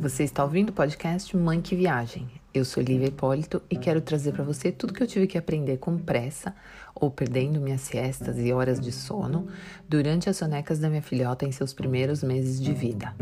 Você 0.00 0.24
está 0.24 0.42
ouvindo 0.42 0.70
o 0.70 0.72
podcast 0.72 1.36
Mãe 1.36 1.60
que 1.60 1.76
Viagem. 1.76 2.26
Eu 2.54 2.64
sou 2.64 2.82
Lívia 2.82 3.08
Hipólito 3.08 3.60
e 3.68 3.76
quero 3.76 4.00
trazer 4.00 4.32
para 4.32 4.42
você 4.42 4.72
tudo 4.72 4.94
que 4.94 5.02
eu 5.02 5.06
tive 5.06 5.26
que 5.26 5.36
aprender 5.36 5.76
com 5.76 5.98
pressa 5.98 6.54
ou 6.94 7.10
perdendo 7.10 7.60
minhas 7.60 7.82
siestas 7.82 8.38
e 8.38 8.50
horas 8.50 8.80
de 8.80 8.92
sono 8.92 9.46
durante 9.86 10.30
as 10.30 10.38
sonecas 10.38 10.78
da 10.78 10.88
minha 10.88 11.02
filhota 11.02 11.44
em 11.44 11.52
seus 11.52 11.74
primeiros 11.74 12.22
meses 12.22 12.58
de 12.58 12.72
vida. 12.72 13.14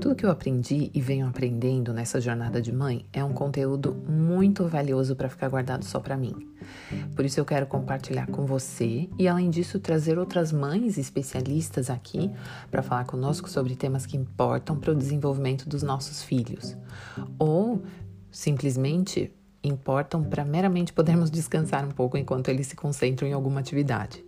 Tudo 0.00 0.14
que 0.14 0.24
eu 0.24 0.30
aprendi 0.30 0.90
e 0.94 1.00
venho 1.00 1.26
aprendendo 1.26 1.92
nessa 1.92 2.18
jornada 2.22 2.62
de 2.62 2.72
mãe 2.72 3.04
é 3.12 3.22
um 3.22 3.34
conteúdo 3.34 3.94
muito 4.08 4.66
valioso 4.66 5.14
para 5.14 5.28
ficar 5.28 5.50
guardado 5.50 5.84
só 5.84 6.00
para 6.00 6.16
mim. 6.16 6.48
Por 7.14 7.22
isso 7.22 7.38
eu 7.38 7.44
quero 7.44 7.66
compartilhar 7.66 8.26
com 8.26 8.46
você 8.46 9.10
e 9.18 9.28
além 9.28 9.50
disso 9.50 9.78
trazer 9.78 10.18
outras 10.18 10.52
mães 10.52 10.96
especialistas 10.96 11.90
aqui 11.90 12.30
para 12.70 12.82
falar 12.82 13.04
conosco 13.04 13.50
sobre 13.50 13.76
temas 13.76 14.06
que 14.06 14.16
importam 14.16 14.74
para 14.74 14.92
o 14.92 14.96
desenvolvimento 14.96 15.68
dos 15.68 15.82
nossos 15.82 16.22
filhos 16.22 16.74
ou 17.38 17.82
simplesmente 18.30 19.30
importam 19.62 20.24
para 20.24 20.46
meramente 20.46 20.94
podermos 20.94 21.30
descansar 21.30 21.84
um 21.84 21.90
pouco 21.90 22.16
enquanto 22.16 22.48
eles 22.48 22.68
se 22.68 22.74
concentram 22.74 23.28
em 23.28 23.34
alguma 23.34 23.60
atividade. 23.60 24.24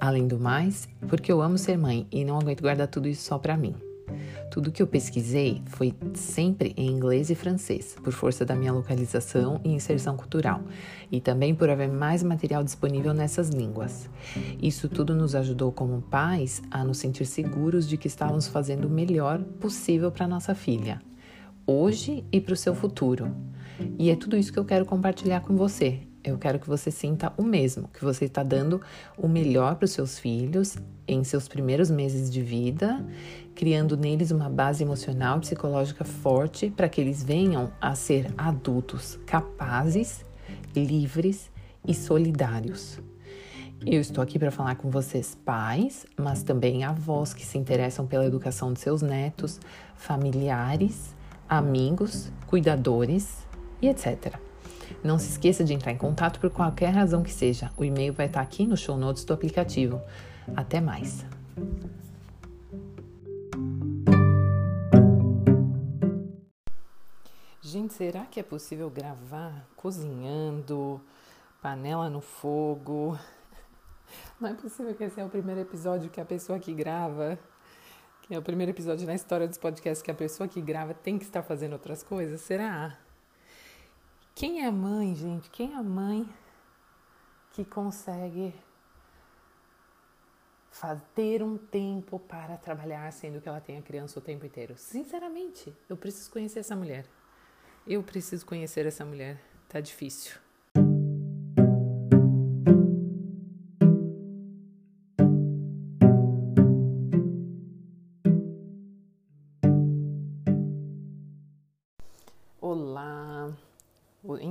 Além 0.00 0.26
do 0.26 0.38
mais, 0.38 0.88
porque 1.06 1.30
eu 1.30 1.42
amo 1.42 1.58
ser 1.58 1.76
mãe 1.76 2.06
e 2.10 2.24
não 2.24 2.38
aguento 2.38 2.62
guardar 2.62 2.88
tudo 2.88 3.08
isso 3.08 3.24
só 3.24 3.38
para 3.38 3.58
mim. 3.58 3.85
Tudo 4.50 4.72
que 4.72 4.82
eu 4.82 4.86
pesquisei 4.86 5.62
foi 5.66 5.94
sempre 6.14 6.72
em 6.76 6.88
inglês 6.88 7.30
e 7.30 7.34
francês, 7.34 7.96
por 8.02 8.12
força 8.12 8.44
da 8.44 8.54
minha 8.54 8.72
localização 8.72 9.60
e 9.64 9.70
inserção 9.70 10.16
cultural, 10.16 10.62
e 11.10 11.20
também 11.20 11.54
por 11.54 11.68
haver 11.68 11.88
mais 11.88 12.22
material 12.22 12.64
disponível 12.64 13.12
nessas 13.12 13.48
línguas. 13.50 14.08
Isso 14.60 14.88
tudo 14.88 15.14
nos 15.14 15.34
ajudou 15.34 15.72
como 15.72 16.00
pais 16.02 16.62
a 16.70 16.84
nos 16.84 16.98
sentir 16.98 17.26
seguros 17.26 17.88
de 17.88 17.96
que 17.96 18.08
estávamos 18.08 18.46
fazendo 18.46 18.86
o 18.86 18.90
melhor 18.90 19.42
possível 19.60 20.10
para 20.10 20.26
nossa 20.26 20.54
filha, 20.54 21.02
hoje 21.66 22.24
e 22.32 22.40
para 22.40 22.54
o 22.54 22.56
seu 22.56 22.74
futuro. 22.74 23.34
E 23.98 24.10
é 24.10 24.16
tudo 24.16 24.36
isso 24.36 24.52
que 24.52 24.58
eu 24.58 24.64
quero 24.64 24.86
compartilhar 24.86 25.40
com 25.40 25.56
você. 25.56 26.00
Eu 26.24 26.38
quero 26.38 26.58
que 26.58 26.66
você 26.66 26.90
sinta 26.90 27.32
o 27.36 27.42
mesmo, 27.44 27.88
que 27.88 28.02
você 28.02 28.24
está 28.24 28.42
dando 28.42 28.80
o 29.16 29.28
melhor 29.28 29.76
para 29.76 29.84
os 29.84 29.92
seus 29.92 30.18
filhos 30.18 30.76
em 31.06 31.22
seus 31.22 31.46
primeiros 31.46 31.88
meses 31.88 32.28
de 32.28 32.42
vida, 32.42 33.04
criando 33.56 33.96
neles 33.96 34.30
uma 34.30 34.50
base 34.50 34.84
emocional 34.84 35.38
e 35.38 35.40
psicológica 35.40 36.04
forte 36.04 36.70
para 36.70 36.88
que 36.90 37.00
eles 37.00 37.24
venham 37.24 37.72
a 37.80 37.94
ser 37.94 38.32
adultos 38.36 39.18
capazes, 39.26 40.24
livres 40.76 41.50
e 41.84 41.94
solidários. 41.94 43.00
Eu 43.84 44.00
estou 44.00 44.22
aqui 44.22 44.38
para 44.38 44.50
falar 44.50 44.76
com 44.76 44.90
vocês, 44.90 45.36
pais, 45.44 46.06
mas 46.16 46.42
também 46.42 46.84
avós 46.84 47.32
que 47.32 47.44
se 47.44 47.56
interessam 47.56 48.06
pela 48.06 48.26
educação 48.26 48.72
de 48.72 48.80
seus 48.80 49.00
netos, 49.00 49.58
familiares, 49.94 51.14
amigos, 51.48 52.30
cuidadores 52.46 53.46
e 53.80 53.88
etc. 53.88 54.34
Não 55.02 55.18
se 55.18 55.30
esqueça 55.30 55.64
de 55.64 55.72
entrar 55.72 55.92
em 55.92 55.96
contato 55.96 56.40
por 56.40 56.50
qualquer 56.50 56.90
razão 56.90 57.22
que 57.22 57.32
seja. 57.32 57.70
O 57.76 57.84
e-mail 57.84 58.12
vai 58.12 58.26
estar 58.26 58.40
aqui 58.40 58.66
no 58.66 58.76
show 58.76 58.98
notes 58.98 59.24
do 59.24 59.32
aplicativo. 59.32 60.00
Até 60.54 60.80
mais. 60.80 61.24
Gente, 67.68 67.94
será 67.94 68.24
que 68.24 68.38
é 68.38 68.44
possível 68.44 68.88
gravar 68.88 69.68
cozinhando, 69.74 71.00
panela 71.60 72.08
no 72.08 72.20
fogo? 72.20 73.18
Não 74.40 74.50
é 74.50 74.54
possível 74.54 74.94
que 74.94 75.02
esse 75.02 75.20
é 75.20 75.24
o 75.24 75.28
primeiro 75.28 75.62
episódio 75.62 76.08
que 76.08 76.20
a 76.20 76.24
pessoa 76.24 76.60
que 76.60 76.72
grava, 76.72 77.36
que 78.22 78.32
é 78.32 78.38
o 78.38 78.42
primeiro 78.42 78.70
episódio 78.70 79.04
na 79.04 79.16
história 79.16 79.48
dos 79.48 79.58
podcasts 79.58 80.00
que 80.00 80.12
a 80.12 80.14
pessoa 80.14 80.48
que 80.48 80.60
grava 80.60 80.94
tem 80.94 81.18
que 81.18 81.24
estar 81.24 81.42
fazendo 81.42 81.72
outras 81.72 82.04
coisas? 82.04 82.40
Será? 82.40 82.96
Quem 84.32 84.64
é 84.64 84.70
mãe, 84.70 85.16
gente? 85.16 85.50
Quem 85.50 85.74
é 85.74 85.82
mãe 85.82 86.32
que 87.52 87.64
consegue 87.64 88.54
ter 91.16 91.42
um 91.42 91.58
tempo 91.58 92.20
para 92.20 92.56
trabalhar 92.56 93.12
sendo 93.12 93.40
que 93.40 93.48
ela 93.48 93.60
tem 93.60 93.76
a 93.76 93.82
criança 93.82 94.20
o 94.20 94.22
tempo 94.22 94.46
inteiro? 94.46 94.76
Sinceramente, 94.76 95.76
eu 95.88 95.96
preciso 95.96 96.30
conhecer 96.30 96.60
essa 96.60 96.76
mulher. 96.76 97.15
Eu 97.86 98.02
preciso 98.02 98.44
conhecer 98.44 98.84
essa 98.86 99.04
mulher. 99.04 99.38
Tá 99.68 99.80
difícil. 99.80 100.38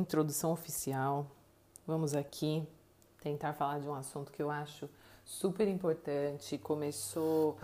introdução 0.06 0.52
oficial, 0.52 1.26
vamos 1.86 2.14
aqui 2.14 2.64
tentar 3.20 3.54
falar 3.54 3.80
de 3.80 3.88
um 3.88 3.94
assunto 3.94 4.32
que 4.32 4.42
eu 4.42 4.52
acho 4.52 4.88
super 5.26 5.68
importante. 5.68 6.58
Começou, 6.60 7.58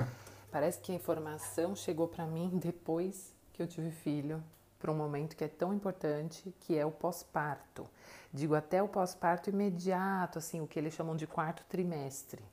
parece 0.52 0.80
que 0.80 0.92
a 0.92 0.96
informação 0.96 1.76
chegou 1.76 2.08
para 2.08 2.26
mim 2.26 2.50
depois 2.62 3.34
que 3.54 3.62
eu 3.62 3.68
tive 3.68 3.92
filho, 3.92 4.44
para 4.82 4.92
um 4.92 4.96
momento 4.96 5.36
que 5.36 5.44
é 5.44 5.48
tão 5.48 5.72
importante, 5.74 6.54
que 6.62 6.76
é 6.76 6.84
o 6.84 6.92
pós-parto. 6.92 7.88
Digo 8.34 8.56
até 8.56 8.82
o 8.82 8.88
pós-parto 8.88 9.50
imediato, 9.50 10.40
assim, 10.40 10.60
o 10.60 10.68
que 10.68 10.80
eles 10.80 10.94
chamam 10.94 11.16
de 11.16 11.28
quarto 11.28 11.64
trimestre. 11.70 12.44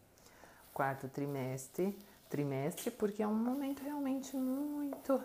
Quarto 0.75 1.09
trimestre, 1.09 1.99
trimestre, 2.29 2.91
porque 2.91 3.23
é 3.23 3.27
um 3.27 3.35
momento 3.35 3.83
realmente 3.83 4.37
muito 4.37 5.21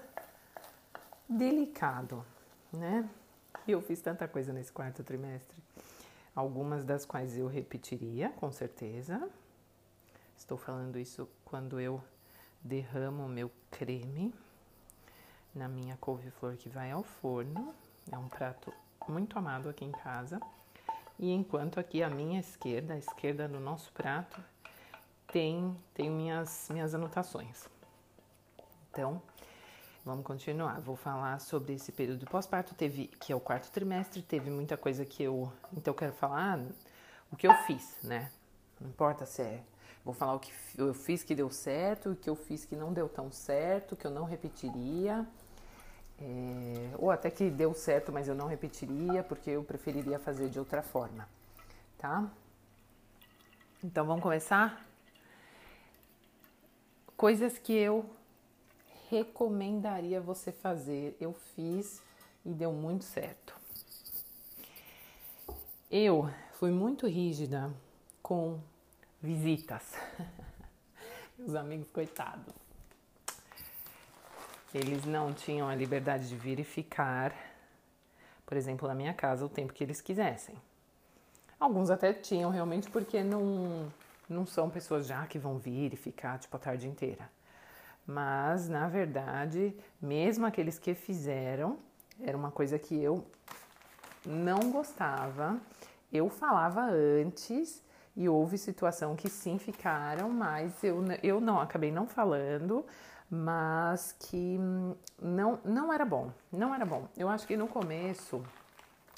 delicado, 1.27 2.25
né? 2.71 3.07
E 3.67 3.71
eu 3.71 3.81
fiz 3.81 4.01
tanta 4.01 4.27
coisa 4.27 4.53
nesse 4.53 4.71
quarto 4.71 5.03
trimestre. 5.03 5.61
Algumas 6.33 6.83
das 6.83 7.05
quais 7.05 7.37
eu 7.37 7.47
repetiria, 7.47 8.29
com 8.29 8.51
certeza. 8.51 9.29
Estou 10.37 10.57
falando 10.57 10.97
isso 10.97 11.27
quando 11.45 11.79
eu 11.79 12.01
derramo 12.63 13.27
meu 13.27 13.51
creme 13.69 14.33
na 15.53 15.67
minha 15.67 15.97
couve-flor 15.97 16.55
que 16.55 16.69
vai 16.69 16.91
ao 16.91 17.03
forno. 17.03 17.73
É 18.11 18.17
um 18.17 18.27
prato 18.27 18.73
muito 19.07 19.37
amado 19.37 19.69
aqui 19.69 19.85
em 19.85 19.91
casa. 19.91 20.39
E 21.19 21.31
enquanto 21.31 21.79
aqui 21.79 22.01
à 22.01 22.09
minha 22.09 22.39
esquerda, 22.39 22.93
a 22.93 22.97
esquerda 22.97 23.47
do 23.47 23.59
nosso 23.59 23.91
prato, 23.93 24.41
tem, 25.27 25.75
tem 25.93 26.09
minhas, 26.09 26.67
minhas 26.69 26.93
anotações. 26.93 27.67
Então, 28.89 29.21
Vamos 30.05 30.25
continuar. 30.25 30.81
Vou 30.81 30.97
falar 30.97 31.39
sobre 31.39 31.75
esse 31.75 31.89
período 31.89 32.25
pós-parto, 32.25 32.75
teve 32.75 33.07
que 33.07 33.31
é 33.31 33.35
o 33.35 33.39
quarto 33.39 33.71
trimestre, 33.71 34.21
teve 34.21 34.49
muita 34.49 34.75
coisa 34.75 35.05
que 35.05 35.23
eu, 35.23 35.49
então 35.71 35.93
eu 35.93 35.95
quero 35.97 36.11
falar 36.11 36.59
o 37.31 37.37
que 37.37 37.47
eu 37.47 37.53
fiz, 37.65 37.99
né? 38.03 38.29
Não 38.81 38.89
importa 38.89 39.25
se 39.25 39.41
é, 39.41 39.63
vou 40.03 40.13
falar 40.13 40.33
o 40.33 40.39
que 40.39 40.51
eu 40.77 40.93
fiz 40.93 41.23
que 41.23 41.33
deu 41.33 41.49
certo, 41.49 42.09
o 42.11 42.15
que 42.17 42.29
eu 42.29 42.35
fiz 42.35 42.65
que 42.65 42.75
não 42.75 42.91
deu 42.91 43.07
tão 43.07 43.31
certo, 43.31 43.95
que 43.95 44.05
eu 44.05 44.11
não 44.11 44.25
repetiria, 44.25 45.25
é, 46.19 46.95
ou 46.97 47.11
até 47.11 47.29
que 47.29 47.49
deu 47.49 47.73
certo, 47.73 48.11
mas 48.11 48.27
eu 48.27 48.35
não 48.35 48.47
repetiria 48.47 49.23
porque 49.23 49.49
eu 49.49 49.63
preferiria 49.63 50.19
fazer 50.19 50.49
de 50.49 50.59
outra 50.59 50.81
forma, 50.81 51.27
tá? 51.97 52.29
Então 53.83 54.05
vamos 54.05 54.23
começar. 54.23 54.85
Coisas 57.17 57.57
que 57.57 57.73
eu 57.73 58.09
recomendaria 59.09 60.19
você 60.19 60.51
fazer. 60.51 61.15
Eu 61.19 61.33
fiz 61.33 62.01
e 62.45 62.49
deu 62.49 62.71
muito 62.71 63.03
certo. 63.03 63.55
Eu 65.91 66.29
fui 66.53 66.71
muito 66.71 67.05
rígida 67.07 67.71
com 68.21 68.59
visitas. 69.21 69.93
Meus 71.37 71.55
amigos 71.55 71.89
coitados. 71.89 72.62
Eles 74.73 75.05
não 75.05 75.33
tinham 75.33 75.67
a 75.67 75.75
liberdade 75.75 76.27
de 76.27 76.35
vir 76.35 76.59
e 76.59 76.63
ficar, 76.63 77.33
por 78.45 78.57
exemplo, 78.57 78.87
na 78.87 78.95
minha 78.95 79.13
casa 79.13 79.45
o 79.45 79.49
tempo 79.49 79.73
que 79.73 79.83
eles 79.83 80.01
quisessem. 80.01 80.55
Alguns 81.59 81.89
até 81.89 82.11
tinham 82.11 82.49
realmente 82.49 82.89
porque 82.89 83.23
não 83.23 83.91
não 84.29 84.45
são 84.45 84.69
pessoas 84.69 85.05
já 85.05 85.25
que 85.27 85.37
vão 85.37 85.57
vir 85.57 85.93
e 85.93 85.97
ficar 85.97 86.39
tipo 86.39 86.55
a 86.55 86.59
tarde 86.59 86.87
inteira. 86.87 87.29
Mas, 88.05 88.67
na 88.67 88.87
verdade, 88.87 89.75
mesmo 90.01 90.45
aqueles 90.45 90.77
que 90.77 90.93
fizeram, 90.93 91.77
era 92.21 92.35
uma 92.35 92.51
coisa 92.51 92.77
que 92.77 92.95
eu 92.95 93.25
não 94.25 94.71
gostava. 94.71 95.57
Eu 96.11 96.29
falava 96.29 96.81
antes 96.81 97.81
e 98.15 98.27
houve 98.27 98.57
situação 98.57 99.15
que 99.15 99.29
sim 99.29 99.57
ficaram, 99.57 100.29
mas 100.29 100.83
eu, 100.83 101.03
eu 101.21 101.39
não, 101.39 101.59
acabei 101.59 101.91
não 101.91 102.07
falando, 102.07 102.85
mas 103.35 104.11
que 104.11 104.59
não, 105.19 105.59
não 105.65 105.91
era 105.91 106.05
bom, 106.05 106.31
não 106.51 106.73
era 106.73 106.85
bom. 106.85 107.07
Eu 107.17 107.27
acho 107.27 107.47
que 107.47 107.57
no 107.57 107.67
começo, 107.67 108.43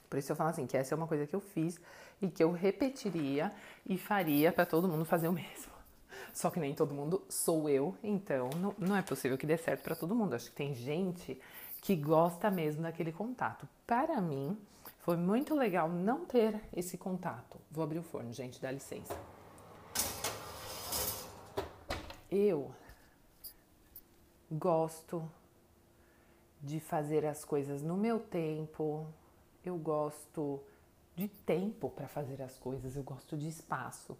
por 0.10 0.18
isso 0.18 0.32
eu 0.32 0.38
falo 0.38 0.52
assim, 0.52 0.66
que 0.66 0.78
essa 0.78 0.96
é 0.96 0.98
uma 0.98 1.06
coisa 1.06 1.28
que 1.28 1.36
eu 1.36 1.42
fiz 1.42 1.78
e 2.22 2.30
que 2.30 2.42
eu 2.42 2.54
repetiria 2.54 3.52
e 3.86 3.98
faria 3.98 4.54
para 4.54 4.66
todo 4.66 4.88
mundo 4.88 5.04
fazer 5.04 5.28
o 5.28 5.34
mesmo. 5.34 5.76
Só 6.34 6.50
que 6.50 6.62
nem 6.62 6.74
todo 6.74 6.94
mundo 6.94 7.24
sou 7.28 7.68
eu, 7.68 7.94
então 8.02 8.50
não, 8.56 8.74
não 8.78 8.96
é 8.96 9.02
possível 9.02 9.38
que 9.38 9.46
dê 9.46 9.58
certo 9.58 9.84
para 9.84 9.98
todo 9.98 10.16
mundo. 10.16 10.34
Acho 10.34 10.50
que 10.50 10.56
tem 10.56 10.74
gente 10.74 11.38
que 11.82 11.94
gosta 11.94 12.50
mesmo 12.50 12.84
daquele 12.84 13.12
contato. 13.12 13.68
Para 13.86 14.22
mim, 14.22 14.58
foi 15.00 15.18
muito 15.18 15.54
legal 15.54 15.90
não 15.90 16.26
ter 16.26 16.62
esse 16.74 16.98
contato. 16.98 17.60
Vou 17.70 17.84
abrir 17.84 18.00
o 18.00 18.04
forno, 18.04 18.32
gente, 18.32 18.62
dá 18.62 18.72
licença. 18.72 19.14
Eu 22.32 22.74
gosto 24.52 25.30
de 26.62 26.80
fazer 26.80 27.26
as 27.26 27.46
coisas 27.46 27.82
no 27.82 27.96
meu 27.96 28.20
tempo, 28.20 29.08
eu 29.64 29.78
gosto 29.78 30.62
de 31.16 31.28
tempo 31.28 31.90
para 31.90 32.08
fazer 32.08 32.42
as 32.42 32.58
coisas, 32.58 32.96
eu 32.96 33.04
gosto 33.04 33.38
de 33.38 33.48
espaço. 33.48 34.18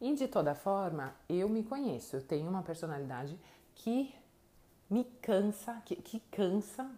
E 0.00 0.14
de 0.14 0.28
toda 0.28 0.54
forma, 0.54 1.14
eu 1.28 1.48
me 1.48 1.62
conheço, 1.62 2.16
eu 2.16 2.22
tenho 2.22 2.48
uma 2.48 2.62
personalidade 2.62 3.38
que 3.74 4.14
me 4.90 5.04
cansa, 5.22 5.80
que, 5.84 5.96
que 5.96 6.20
cansa, 6.30 6.88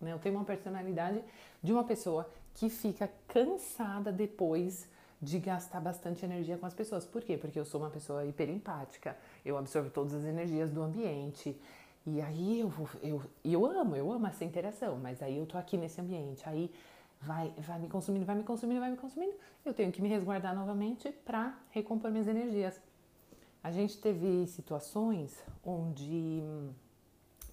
né? 0.00 0.12
Eu 0.12 0.18
tenho 0.18 0.34
uma 0.34 0.44
personalidade 0.44 1.22
de 1.62 1.72
uma 1.72 1.84
pessoa 1.84 2.28
que 2.54 2.68
fica 2.68 3.10
cansada 3.28 4.12
depois 4.12 4.88
de 5.20 5.38
gastar 5.38 5.80
bastante 5.80 6.24
energia 6.24 6.58
com 6.58 6.66
as 6.66 6.74
pessoas. 6.74 7.06
Por 7.06 7.22
quê? 7.22 7.38
Porque 7.38 7.58
eu 7.58 7.64
sou 7.64 7.80
uma 7.80 7.90
pessoa 7.90 8.26
hiperempática, 8.26 9.16
eu 9.44 9.56
absorvo 9.56 9.88
todas 9.88 10.12
as 10.14 10.24
energias 10.24 10.70
do 10.70 10.82
ambiente. 10.82 11.56
E 12.06 12.20
aí 12.20 12.60
eu, 12.60 12.72
eu, 13.02 13.22
eu 13.44 13.66
amo, 13.66 13.94
eu 13.94 14.10
amo 14.10 14.26
essa 14.26 14.44
interação, 14.44 14.98
mas 14.98 15.22
aí 15.22 15.38
eu 15.38 15.46
tô 15.46 15.56
aqui 15.56 15.76
nesse 15.76 16.00
ambiente, 16.00 16.42
aí 16.48 16.72
vai, 17.20 17.52
vai 17.58 17.78
me 17.78 17.88
consumindo, 17.88 18.26
vai 18.26 18.34
me 18.34 18.42
consumindo, 18.42 18.80
vai 18.80 18.90
me 18.90 18.96
consumindo. 18.96 19.34
Eu 19.64 19.72
tenho 19.72 19.92
que 19.92 20.02
me 20.02 20.08
resguardar 20.08 20.54
novamente 20.54 21.10
para 21.24 21.56
recompor 21.70 22.10
minhas 22.10 22.26
energias. 22.26 22.80
A 23.62 23.70
gente 23.70 23.98
teve 23.98 24.46
situações 24.48 25.40
onde 25.64 26.40
hum, 26.42 26.70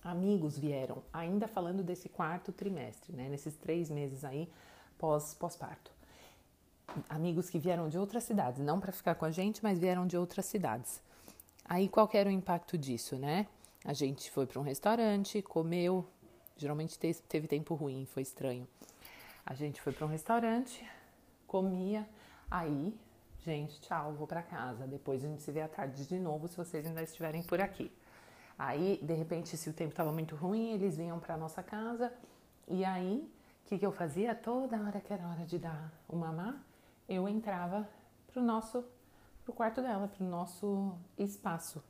amigos 0.04 0.58
vieram, 0.58 1.04
ainda 1.14 1.48
falando 1.48 1.84
desse 1.84 2.10
quarto 2.10 2.52
trimestre, 2.52 3.14
né? 3.14 3.30
Nesses 3.30 3.56
três 3.56 3.92
meses 3.92 4.24
aí 4.24 4.50
pós 4.98 5.36
pós-parto. 5.36 5.92
Amigos 7.08 7.52
que 7.52 7.60
vieram 7.60 7.88
de 7.88 8.00
outras 8.00 8.24
cidades, 8.24 8.60
não 8.60 8.80
para 8.80 8.92
ficar 8.92 9.14
com 9.14 9.26
a 9.26 9.30
gente, 9.30 9.62
mas 9.62 9.78
vieram 9.78 10.08
de 10.08 10.18
outras 10.18 10.48
cidades. 10.48 11.00
Aí 11.64 11.88
qual 11.88 12.10
era 12.14 12.28
o 12.28 12.32
impacto 12.32 12.76
disso, 12.76 13.16
né? 13.16 13.46
A 13.86 13.94
gente 13.94 14.30
foi 14.32 14.46
para 14.46 14.60
um 14.60 14.64
restaurante, 14.64 15.42
comeu, 15.42 16.06
geralmente 16.58 16.98
teve 17.00 17.48
tempo 17.48 17.74
ruim, 17.76 18.06
foi 18.06 18.24
estranho. 18.24 18.68
A 19.46 19.54
gente 19.54 19.82
foi 19.82 19.94
para 19.94 20.06
um 20.06 20.10
restaurante, 20.10 20.86
comia, 21.48 22.08
aí, 22.52 22.94
gente, 23.40 23.80
tchau, 23.82 24.14
vou 24.14 24.28
para 24.28 24.44
casa. 24.44 24.86
Depois 24.86 25.24
a 25.24 25.28
gente 25.28 25.42
se 25.42 25.52
vê 25.52 25.62
à 25.62 25.68
tarde 25.68 26.06
de 26.06 26.20
novo 26.20 26.48
se 26.48 26.58
vocês 26.58 26.86
ainda 26.86 27.02
estiverem 27.02 27.42
por 27.44 27.62
aqui. 27.62 27.92
Aí, 28.58 29.00
de 29.02 29.14
repente, 29.14 29.56
se 29.56 29.70
o 29.70 29.74
tempo 29.74 29.92
estava 29.92 30.12
muito 30.12 30.36
ruim, 30.36 30.74
eles 30.74 30.98
vinham 30.98 31.20
para 31.20 31.38
nossa 31.38 31.64
casa 31.64 32.14
e 32.68 32.86
aí, 32.86 33.28
o 33.66 33.68
que, 33.68 33.80
que 33.80 33.86
eu 33.86 33.92
fazia? 33.92 34.36
Toda 34.36 34.80
hora 34.80 35.02
que 35.02 35.12
era 35.12 35.28
hora 35.28 35.44
de 35.44 35.58
dar 35.58 35.92
o 36.08 36.16
mamá, 36.16 36.62
eu 37.08 37.28
entrava 37.28 37.90
pro 38.28 38.44
nosso, 38.44 38.86
pro 39.44 39.52
quarto 39.52 39.82
dela, 39.82 40.08
pro 40.08 40.24
nosso 40.24 40.96
espaço, 41.18 41.84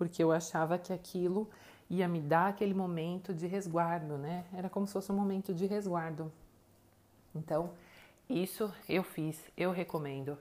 porque 0.00 0.24
eu 0.24 0.32
achava 0.32 0.78
que 0.78 0.94
aquilo 0.94 1.46
ia 1.90 2.08
me 2.08 2.22
dar 2.22 2.46
aquele 2.46 2.72
momento 2.72 3.34
de 3.34 3.46
resguardo, 3.46 4.16
né? 4.16 4.46
Era 4.50 4.70
como 4.70 4.86
se 4.86 4.94
fosse 4.94 5.12
um 5.12 5.14
momento 5.14 5.52
de 5.52 5.66
resguardo. 5.66 6.32
Então, 7.34 7.72
isso 8.26 8.72
eu 8.88 9.02
fiz, 9.02 9.38
eu 9.58 9.70
recomendo. 9.70 10.38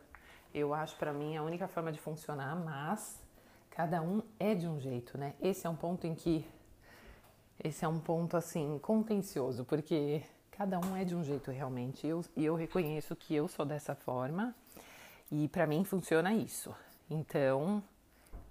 Eu 0.54 0.74
acho 0.74 0.96
para 0.96 1.12
mim 1.12 1.36
a 1.36 1.44
única 1.44 1.68
forma 1.68 1.92
de 1.92 2.00
funcionar, 2.00 2.56
mas 2.56 3.22
cada 3.70 4.02
um 4.02 4.24
é 4.40 4.56
de 4.56 4.66
um 4.66 4.80
jeito, 4.80 5.18
né? 5.18 5.34
Esse 5.42 5.68
é 5.68 5.70
um 5.70 5.76
ponto 5.76 6.08
em 6.08 6.16
que 6.16 6.48
esse 7.62 7.84
é 7.84 7.88
um 7.90 8.00
ponto 8.00 8.38
assim 8.38 8.80
contencioso, 8.80 9.66
porque 9.66 10.24
cada 10.52 10.80
um 10.80 10.96
é 10.96 11.04
de 11.04 11.18
um 11.18 11.22
jeito 11.22 11.52
realmente. 11.52 12.08
E 12.08 12.10
eu, 12.10 12.24
eu 12.38 12.56
reconheço 12.56 13.14
que 13.14 13.36
eu 13.36 13.50
sou 13.50 13.66
dessa 13.66 13.94
forma 13.94 14.56
e 15.30 15.50
para 15.50 15.68
mim 15.68 15.84
funciona 15.84 16.34
isso. 16.34 16.74
Então, 17.10 17.84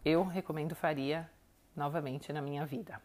eu 0.04 0.24
recomendo 0.24 0.74
faria 0.74 1.28
novamente 1.74 2.32
na 2.32 2.40
minha 2.40 2.64
vida. 2.66 3.00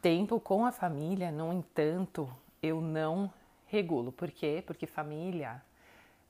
Tempo 0.00 0.38
com 0.38 0.64
a 0.64 0.72
família, 0.72 1.32
no 1.32 1.52
entanto, 1.52 2.30
eu 2.62 2.80
não 2.80 3.32
regulo. 3.66 4.12
Por 4.12 4.30
quê? 4.30 4.62
Porque 4.66 4.86
família 4.86 5.62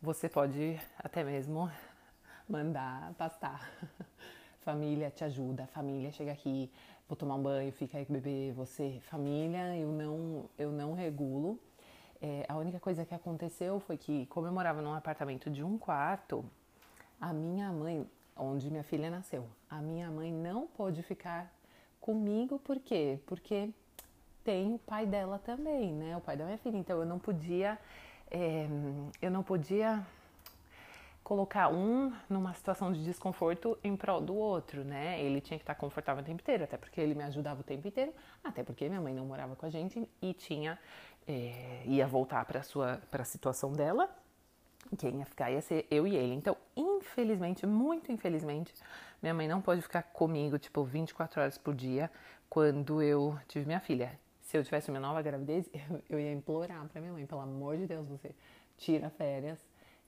você 0.01 0.29
pode 0.29 0.81
até 0.99 1.25
mesmo 1.25 1.71
mandar 2.49 3.13
pastar. 3.15 3.71
família 4.61 5.11
te 5.11 5.25
ajuda, 5.25 5.67
família 5.69 6.11
chega 6.11 6.33
aqui, 6.33 6.71
vou 7.09 7.17
tomar 7.17 7.37
um 7.37 7.43
banho, 7.43 7.73
fica 7.73 7.99
aí 7.99 8.05
com 8.05 8.13
o 8.13 8.21
bebê, 8.21 8.53
você, 8.53 9.01
família, 9.03 9.77
eu 9.77 9.89
não, 9.93 10.51
eu 10.59 10.73
não 10.73 10.95
regulo. 10.95 11.61
É, 12.21 12.45
a 12.49 12.57
única 12.57 12.81
coisa 12.81 13.05
que 13.05 13.15
aconteceu 13.15 13.79
foi 13.79 13.97
que, 13.97 14.27
como 14.27 14.47
eu 14.47 14.53
morava 14.53 14.81
num 14.83 14.95
apartamento 14.95 15.51
de 15.51 15.63
um 15.63 15.79
quarto, 15.79 16.45
a 17.21 17.33
minha 17.33 17.73
mãe, 17.73 18.07
onde 18.37 18.71
minha 18.71 18.85
filha 18.85 19.11
nasceu, 19.11 19.47
a 19.69 19.81
minha 19.81 20.11
mãe 20.11 20.33
não 20.33 20.67
pôde 20.67 21.03
ficar 21.03 21.53
comigo, 22.01 22.59
por 22.59 22.79
quê? 22.79 23.19
Porque 23.27 23.71
tem 24.45 24.75
o 24.75 24.79
pai 24.79 25.05
dela 25.07 25.41
também, 25.41 25.93
né? 25.93 26.17
O 26.17 26.21
pai 26.21 26.37
da 26.37 26.45
minha 26.45 26.59
filha. 26.59 26.77
Então 26.77 27.01
eu 27.01 27.07
não 27.07 27.19
podia, 27.19 27.77
é, 28.31 28.69
eu 29.21 29.31
não 29.31 29.43
podia 29.43 30.07
colocar 31.25 31.69
um 31.69 32.13
numa 32.31 32.55
situação 32.55 32.93
de 32.93 33.03
desconforto 33.03 33.77
em 33.83 33.97
prol 33.97 34.21
do 34.21 34.37
outro, 34.37 34.85
né? 34.85 35.21
Ele 35.21 35.41
tinha 35.41 35.59
que 35.59 35.65
estar 35.65 35.75
confortável 35.75 36.23
o 36.23 36.25
tempo 36.25 36.41
inteiro, 36.41 36.63
até 36.63 36.77
porque 36.77 37.01
ele 37.01 37.17
me 37.17 37.25
ajudava 37.25 37.61
o 37.61 37.65
tempo 37.65 37.89
inteiro, 37.89 38.13
até 38.45 38.63
porque 38.63 38.89
minha 38.89 39.01
mãe 39.01 39.13
não 39.13 39.27
morava 39.27 39.57
com 39.57 39.67
a 39.67 39.71
gente 39.71 40.09
e 40.23 40.33
tinha 40.33 40.79
é, 41.27 41.83
ia 41.85 42.07
voltar 42.07 42.45
para 42.45 42.63
sua 42.63 43.01
para 43.11 43.23
a 43.23 43.25
situação 43.25 43.73
dela. 43.73 44.09
Quem 44.99 45.19
ia 45.19 45.27
ficar 45.27 45.51
ia 45.51 45.61
ser 45.61 45.87
eu 45.91 46.07
e 46.07 46.15
ele. 46.15 46.35
Então, 46.35 46.57
infelizmente, 46.77 47.67
muito 47.67 48.13
infelizmente, 48.13 48.73
minha 49.21 49.35
mãe 49.35 49.49
não 49.49 49.61
pode 49.61 49.83
ficar 49.83 50.03
comigo 50.03 50.59
tipo 50.59 50.85
24 50.85 51.41
horas 51.41 51.59
por 51.59 51.75
dia 51.75 52.11
quando 52.49 53.03
eu 53.03 53.39
tive 53.49 53.67
minha 53.67 53.81
filha 53.81 54.19
se 54.47 54.57
eu 54.57 54.65
tivesse 54.65 54.91
uma 54.91 55.01
nova 55.01 55.21
gravidez, 55.21 55.69
eu, 55.75 56.03
eu 56.09 56.21
ia 56.21 56.33
implorar 56.33 56.87
pra 56.89 57.01
minha 57.01 57.13
mãe, 57.13 57.27
pelo 57.27 57.41
amor 57.41 57.77
de 57.77 57.87
Deus, 57.87 58.09
você 58.09 58.35
tira 58.79 59.11
férias 59.11 59.59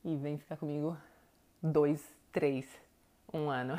e 0.04 0.16
vem 0.16 0.38
ficar 0.38 0.56
comigo 0.56 0.96
dois, 1.62 2.14
três, 2.32 2.66
um 3.32 3.50
ano. 3.50 3.74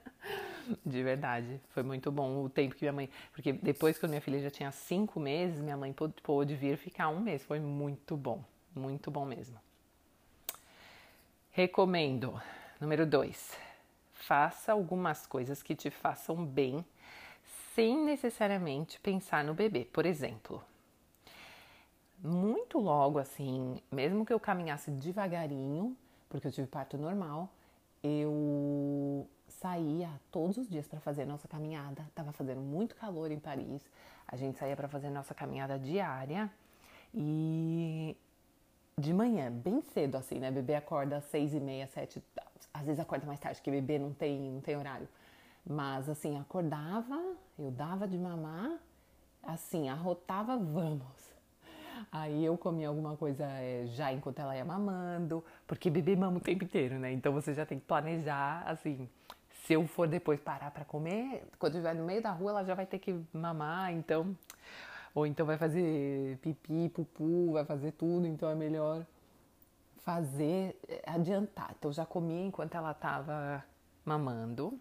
de 0.84 1.02
verdade, 1.02 1.60
foi 1.68 1.82
muito 1.82 2.10
bom 2.10 2.42
o 2.42 2.48
tempo 2.48 2.74
que 2.74 2.84
minha 2.84 2.92
mãe. 2.92 3.10
Porque 3.32 3.52
depois 3.52 3.98
que 3.98 4.06
minha 4.08 4.20
filha 4.20 4.40
já 4.40 4.50
tinha 4.50 4.72
cinco 4.72 5.20
meses, 5.20 5.60
minha 5.60 5.76
mãe 5.76 5.94
pôde 6.22 6.54
vir 6.54 6.78
ficar 6.78 7.08
um 7.08 7.20
mês. 7.20 7.44
Foi 7.44 7.60
muito 7.60 8.16
bom, 8.16 8.42
muito 8.74 9.10
bom 9.10 9.26
mesmo. 9.26 9.60
Recomendo. 11.56 12.38
Número 12.78 13.06
dois, 13.06 13.56
faça 14.12 14.72
algumas 14.72 15.26
coisas 15.26 15.62
que 15.62 15.74
te 15.74 15.88
façam 15.88 16.44
bem 16.44 16.84
sem 17.74 17.96
necessariamente 18.04 19.00
pensar 19.00 19.42
no 19.42 19.54
bebê. 19.54 19.86
Por 19.86 20.04
exemplo, 20.04 20.62
muito 22.22 22.78
logo 22.78 23.18
assim, 23.18 23.80
mesmo 23.90 24.26
que 24.26 24.34
eu 24.34 24.38
caminhasse 24.38 24.90
devagarinho, 24.90 25.96
porque 26.28 26.46
eu 26.46 26.52
tive 26.52 26.66
parto 26.66 26.98
normal, 26.98 27.48
eu 28.04 29.26
saía 29.48 30.10
todos 30.30 30.58
os 30.58 30.68
dias 30.68 30.86
para 30.86 31.00
fazer 31.00 31.24
nossa 31.24 31.48
caminhada. 31.48 32.06
Tava 32.14 32.32
fazendo 32.32 32.60
muito 32.60 32.94
calor 32.94 33.30
em 33.30 33.38
Paris. 33.38 33.80
A 34.28 34.36
gente 34.36 34.58
saía 34.58 34.76
para 34.76 34.88
fazer 34.88 35.08
nossa 35.08 35.34
caminhada 35.34 35.78
diária 35.78 36.50
e 37.14 38.14
de 38.98 39.12
manhã, 39.12 39.52
bem 39.52 39.82
cedo 39.82 40.16
assim, 40.16 40.38
né? 40.38 40.50
Bebê 40.50 40.74
acorda 40.74 41.18
às 41.18 41.24
seis 41.24 41.52
e 41.52 41.60
meia, 41.60 41.86
sete, 41.88 42.24
às 42.72 42.86
vezes 42.86 42.98
acorda 42.98 43.26
mais 43.26 43.38
tarde, 43.38 43.58
porque 43.58 43.70
bebê 43.70 43.98
não 43.98 44.10
tem, 44.14 44.50
não 44.50 44.62
tem 44.62 44.74
horário. 44.74 45.06
Mas 45.68 46.08
assim, 46.08 46.38
acordava, 46.38 47.22
eu 47.58 47.70
dava 47.70 48.08
de 48.08 48.16
mamar, 48.16 48.78
assim, 49.42 49.90
arrotava, 49.90 50.56
vamos. 50.56 51.04
Aí 52.10 52.42
eu 52.42 52.56
comia 52.56 52.88
alguma 52.88 53.14
coisa 53.18 53.44
é, 53.44 53.84
já 53.88 54.10
enquanto 54.14 54.38
ela 54.38 54.56
ia 54.56 54.64
mamando, 54.64 55.44
porque 55.66 55.90
bebê 55.90 56.16
mama 56.16 56.38
o 56.38 56.40
tempo 56.40 56.64
inteiro, 56.64 56.98
né? 56.98 57.12
Então 57.12 57.34
você 57.34 57.52
já 57.52 57.66
tem 57.66 57.78
que 57.78 57.84
planejar, 57.84 58.62
assim, 58.66 59.06
se 59.66 59.74
eu 59.74 59.86
for 59.86 60.08
depois 60.08 60.40
parar 60.40 60.70
para 60.70 60.86
comer, 60.86 61.46
quando 61.58 61.74
estiver 61.74 61.94
no 61.94 62.06
meio 62.06 62.22
da 62.22 62.30
rua 62.30 62.50
ela 62.50 62.64
já 62.64 62.74
vai 62.74 62.86
ter 62.86 62.98
que 62.98 63.14
mamar, 63.30 63.92
então 63.92 64.34
ou 65.16 65.26
então 65.26 65.46
vai 65.46 65.56
fazer 65.56 66.36
pipi, 66.42 66.90
pupu, 66.90 67.52
vai 67.52 67.64
fazer 67.64 67.92
tudo, 67.92 68.26
então 68.26 68.50
é 68.50 68.54
melhor 68.54 69.02
fazer 70.04 70.78
é, 70.86 71.02
adiantar. 71.06 71.74
Então 71.78 71.90
já 71.90 72.04
comia 72.04 72.44
enquanto 72.44 72.74
ela 72.74 72.90
estava 72.90 73.64
mamando. 74.04 74.78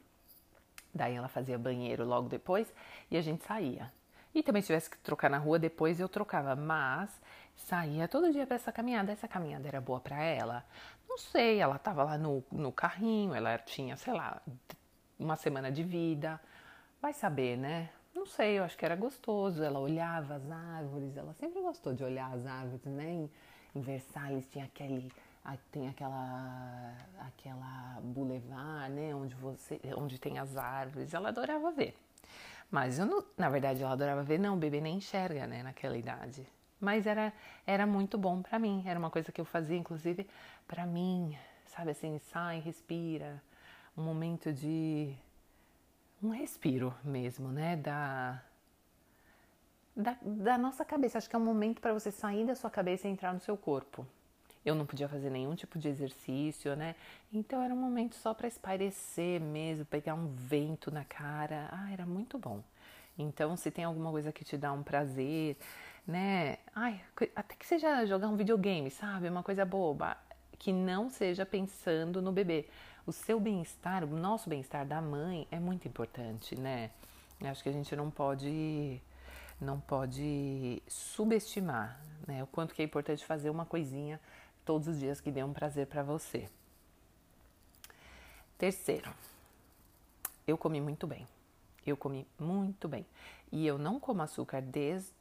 Daí 0.94 1.16
ela 1.16 1.30
fazia 1.30 1.58
banheiro 1.58 2.04
logo 2.04 2.28
depois 2.28 2.68
e 3.10 3.16
a 3.16 3.22
gente 3.22 3.46
saía. 3.46 3.94
E 4.34 4.44
também 4.44 4.62
se 4.62 4.66
tivesse 4.66 4.90
que 4.90 4.98
trocar 4.98 5.30
na 5.30 5.38
rua, 5.38 5.58
depois 5.58 6.02
eu 6.02 6.10
trocava, 6.10 6.54
mas 6.54 7.10
saía 7.56 8.06
todo 8.06 8.34
dia 8.34 8.46
para 8.46 8.58
essa 8.58 8.74
caminhada. 8.74 9.14
Essa 9.14 9.30
caminhada 9.30 9.66
era 9.66 9.80
boa 9.80 10.02
para 10.02 10.22
ela? 10.22 10.66
Não 11.08 11.18
sei, 11.18 11.60
ela 11.60 11.80
tava 11.80 12.04
lá 12.04 12.18
no, 12.18 12.44
no 12.52 12.74
carrinho, 12.74 13.34
ela 13.34 13.58
tinha, 13.58 13.96
sei 13.96 14.12
lá, 14.12 14.42
uma 15.18 15.38
semana 15.38 15.72
de 15.72 15.82
vida. 15.82 16.42
Vai 17.02 17.14
saber, 17.14 17.56
né? 17.58 17.90
Não 18.16 18.26
sei, 18.26 18.58
eu 18.60 18.64
acho 18.64 18.78
que 18.78 18.86
era 18.86 18.96
gostoso. 18.96 19.62
Ela 19.62 19.80
olhava 19.80 20.36
as 20.36 20.50
árvores, 20.50 21.16
ela 21.18 21.34
sempre 21.34 21.62
gostou 21.62 21.94
de 21.94 22.04
olhar 22.04 22.32
as 22.34 22.46
árvores, 22.46 22.84
né? 22.86 23.12
Em, 23.12 23.32
em 23.76 23.82
Versalhes 23.82 24.48
tinha 24.50 24.66
aquele 24.66 25.12
tem 25.72 25.88
aquela 25.88 26.94
aquela 27.20 28.00
boulevard, 28.02 28.92
né, 28.92 29.14
onde 29.14 29.36
você 29.36 29.80
onde 29.96 30.18
tem 30.18 30.40
as 30.40 30.58
árvores. 30.58 31.14
Ela 31.14 31.30
adorava 31.30 31.72
ver. 31.72 31.96
Mas 32.72 32.98
eu 32.98 33.06
não, 33.06 33.24
na 33.38 33.50
verdade 33.50 33.84
ela 33.84 33.94
adorava 33.94 34.24
ver, 34.24 34.40
não, 34.40 34.56
o 34.56 34.58
bebê 34.58 34.82
nem 34.82 34.98
enxerga, 34.98 35.46
né, 35.46 35.62
naquela 35.62 35.96
idade. 35.98 36.48
Mas 36.80 37.06
era 37.06 37.32
era 37.66 37.86
muito 37.86 38.18
bom 38.18 38.42
para 38.42 38.58
mim, 38.58 38.84
era 38.88 38.98
uma 38.98 39.12
coisa 39.12 39.32
que 39.32 39.40
eu 39.40 39.46
fazia 39.46 39.78
inclusive 39.78 40.28
para 40.68 40.86
mim, 40.86 41.38
sabe 41.68 41.92
assim, 41.92 42.18
sai, 42.32 42.60
respira, 42.60 43.42
um 43.96 44.04
momento 44.04 44.52
de 44.52 45.16
um 46.22 46.30
respiro 46.30 46.94
mesmo, 47.04 47.50
né, 47.50 47.76
da 47.76 48.42
da, 49.96 50.18
da 50.22 50.58
nossa 50.58 50.84
cabeça. 50.84 51.18
Acho 51.18 51.30
que 51.30 51.36
é 51.36 51.40
um 51.40 51.46
momento 51.46 51.80
para 51.82 51.94
você 51.94 52.12
sair 52.12 52.46
da 52.46 52.56
sua 52.56 52.70
cabeça 52.70 53.08
e 53.08 53.12
entrar 53.12 53.34
no 53.34 53.40
seu 53.40 53.56
corpo. 53.56 54.06
Eu 54.66 54.76
não 54.76 54.86
podia 54.86 55.08
fazer 55.08 55.30
nenhum 55.30 55.56
tipo 55.56 55.78
de 55.78 55.88
exercício, 55.88 56.76
né? 56.76 56.96
Então 57.32 57.62
era 57.62 57.74
um 57.74 57.78
momento 57.78 58.16
só 58.16 58.34
para 58.34 58.48
espairecer 58.48 59.40
mesmo, 59.40 59.86
pegar 59.86 60.16
um 60.16 60.28
vento 60.28 60.92
na 60.92 61.06
cara. 61.06 61.70
Ah, 61.72 61.92
era 61.92 62.06
muito 62.06 62.38
bom. 62.38 62.64
Então, 63.18 63.56
se 63.56 63.72
tem 63.72 63.86
alguma 63.86 64.12
coisa 64.12 64.32
que 64.32 64.44
te 64.44 64.58
dá 64.58 64.74
um 64.74 64.84
prazer, 64.84 65.56
né? 66.06 66.58
Ai, 66.74 67.00
até 67.36 67.56
que 67.56 67.66
seja 67.66 68.06
jogar 68.06 68.28
um 68.28 68.36
videogame, 68.36 68.90
sabe? 68.92 69.30
Uma 69.30 69.44
coisa 69.44 69.64
boba, 69.64 70.18
que 70.58 70.74
não 70.74 71.10
seja 71.10 71.46
pensando 71.46 72.22
no 72.22 72.32
bebê. 72.32 72.68
O 73.08 73.12
seu 73.12 73.40
bem-estar, 73.40 74.04
o 74.04 74.08
nosso 74.08 74.50
bem-estar 74.50 74.84
da 74.84 75.00
mãe 75.00 75.48
é 75.52 75.60
muito 75.60 75.88
importante, 75.88 76.60
né? 76.60 76.90
Eu 77.40 77.50
acho 77.50 77.62
que 77.62 77.70
a 77.70 77.72
gente 77.72 77.96
não 77.96 78.10
pode 78.10 79.00
não 79.62 79.80
pode 79.80 80.82
subestimar, 80.88 82.02
né? 82.28 82.44
O 82.44 82.48
quanto 82.48 82.74
que 82.74 82.82
é 82.82 82.86
importante 82.86 83.24
fazer 83.24 83.52
uma 83.52 83.64
coisinha 83.64 84.20
todos 84.66 84.88
os 84.88 85.00
dias 85.00 85.22
que 85.22 85.32
dê 85.32 85.44
um 85.44 85.54
prazer 85.54 85.86
para 85.86 86.02
você. 86.02 86.50
Terceiro, 88.58 89.14
eu 90.48 90.58
comi 90.58 90.82
muito 90.82 91.06
bem. 91.06 91.28
Eu 91.86 91.96
comi 91.96 92.28
muito 92.40 92.88
bem. 92.88 93.06
E 93.52 93.68
eu 93.68 93.78
não 93.78 94.00
como 94.00 94.24
açúcar 94.24 94.62
desde, 94.64 95.12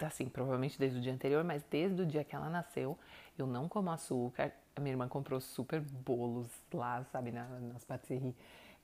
assim, 0.00 0.28
provavelmente 0.28 0.76
desde 0.76 0.98
o 0.98 1.00
dia 1.00 1.12
anterior, 1.12 1.44
mas 1.44 1.62
desde 1.70 2.02
o 2.02 2.06
dia 2.06 2.24
que 2.24 2.34
ela 2.34 2.50
nasceu, 2.50 2.98
eu 3.38 3.46
não 3.46 3.68
como 3.68 3.90
açúcar. 3.90 4.52
A 4.78 4.80
minha 4.80 4.92
irmã 4.92 5.08
comprou 5.08 5.40
super 5.40 5.80
bolos 5.80 6.48
lá, 6.72 7.04
sabe, 7.12 7.30
na, 7.32 7.44
nas 7.60 7.84
patisseries. 7.84 8.34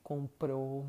Comprou. 0.02 0.86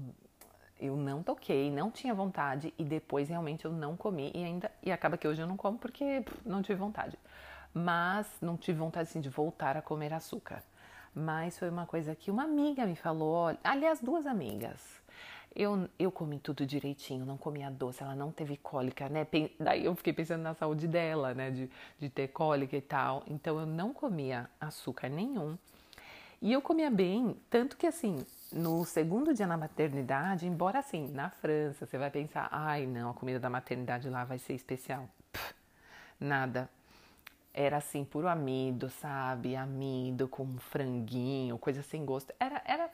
Eu 0.80 0.98
não 0.98 1.24
toquei, 1.24 1.72
não 1.72 1.90
tinha 1.90 2.14
vontade 2.14 2.74
e 2.78 2.84
depois 2.84 3.30
realmente 3.30 3.64
eu 3.64 3.72
não 3.72 3.96
comi 3.96 4.32
e 4.36 4.44
ainda 4.44 4.70
e 4.84 4.92
acaba 4.92 5.18
que 5.18 5.26
hoje 5.26 5.42
eu 5.42 5.48
não 5.48 5.56
como 5.56 5.78
porque 5.78 6.22
pff, 6.22 6.42
não 6.46 6.62
tive 6.62 6.78
vontade 6.78 7.18
mas 7.76 8.26
não 8.42 8.56
tive 8.56 8.80
vontade 8.80 9.10
assim, 9.10 9.20
de 9.20 9.30
voltar 9.30 9.76
a 9.76 9.82
comer 9.82 10.14
açúcar. 10.14 10.64
Mas 11.14 11.60
foi 11.60 11.70
uma 11.70 11.86
coisa 11.86 12.16
que 12.16 12.32
uma 12.32 12.44
amiga 12.44 12.86
me 12.86 12.96
falou, 12.96 13.56
aliás, 13.62 14.00
duas 14.00 14.26
amigas. 14.26 14.80
Eu, 15.56 15.90
eu 15.98 16.12
comi 16.12 16.38
tudo 16.38 16.66
direitinho, 16.66 17.26
não 17.26 17.38
comia 17.38 17.72
doce, 17.72 18.04
ela 18.04 18.16
não 18.16 18.32
teve 18.32 18.58
cólica, 18.58 19.08
né? 19.08 19.26
Daí 19.60 19.86
eu 19.86 19.96
fiquei 19.96 20.12
pensando 20.12 20.42
na 20.42 20.54
saúde 20.54 20.88
dela, 20.88 21.34
né? 21.34 21.50
De, 21.50 21.70
de 21.98 22.10
ter 22.10 22.28
cólica 22.28 22.76
e 22.76 22.82
tal. 22.82 23.24
Então 23.28 23.60
eu 23.60 23.66
não 23.66 23.94
comia 23.94 24.50
açúcar 24.60 25.08
nenhum. 25.08 25.58
E 26.42 26.52
eu 26.52 26.62
comia 26.62 26.92
bem, 26.92 27.36
tanto 27.50 27.78
que 27.78 27.88
assim, 27.88 28.26
no 28.52 28.84
segundo 28.84 29.34
dia 29.34 29.48
na 29.48 29.58
maternidade, 29.58 30.46
embora 30.46 30.80
assim, 30.80 31.08
na 31.08 31.30
França, 31.30 31.86
você 31.86 31.98
vai 31.98 32.12
pensar, 32.12 32.50
ai 32.52 32.86
não, 32.86 33.12
a 33.12 33.14
comida 33.14 33.40
da 33.40 33.50
maternidade 33.50 34.10
lá 34.10 34.26
vai 34.26 34.38
ser 34.38 34.54
especial. 34.54 35.10
Pff, 35.32 35.56
nada 36.20 36.70
era 37.56 37.78
assim, 37.78 38.04
puro 38.04 38.28
amido, 38.28 38.90
sabe? 38.90 39.56
Amido 39.56 40.28
com 40.28 40.58
franguinho, 40.58 41.58
coisa 41.58 41.82
sem 41.82 42.04
gosto. 42.04 42.34
Era, 42.38 42.62
era 42.66 42.90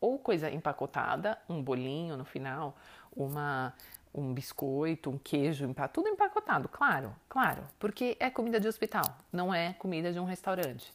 ou 0.00 0.18
coisa 0.18 0.50
empacotada, 0.50 1.38
um 1.48 1.62
bolinho 1.62 2.16
no 2.16 2.24
final, 2.24 2.76
uma 3.14 3.74
um 4.12 4.34
biscoito, 4.34 5.08
um 5.08 5.16
queijo, 5.16 5.72
tudo 5.92 6.08
empacotado, 6.08 6.68
claro, 6.68 7.14
claro, 7.28 7.62
porque 7.78 8.16
é 8.18 8.28
comida 8.28 8.58
de 8.58 8.66
hospital, 8.66 9.04
não 9.32 9.54
é 9.54 9.74
comida 9.74 10.12
de 10.12 10.18
um 10.18 10.24
restaurante. 10.24 10.92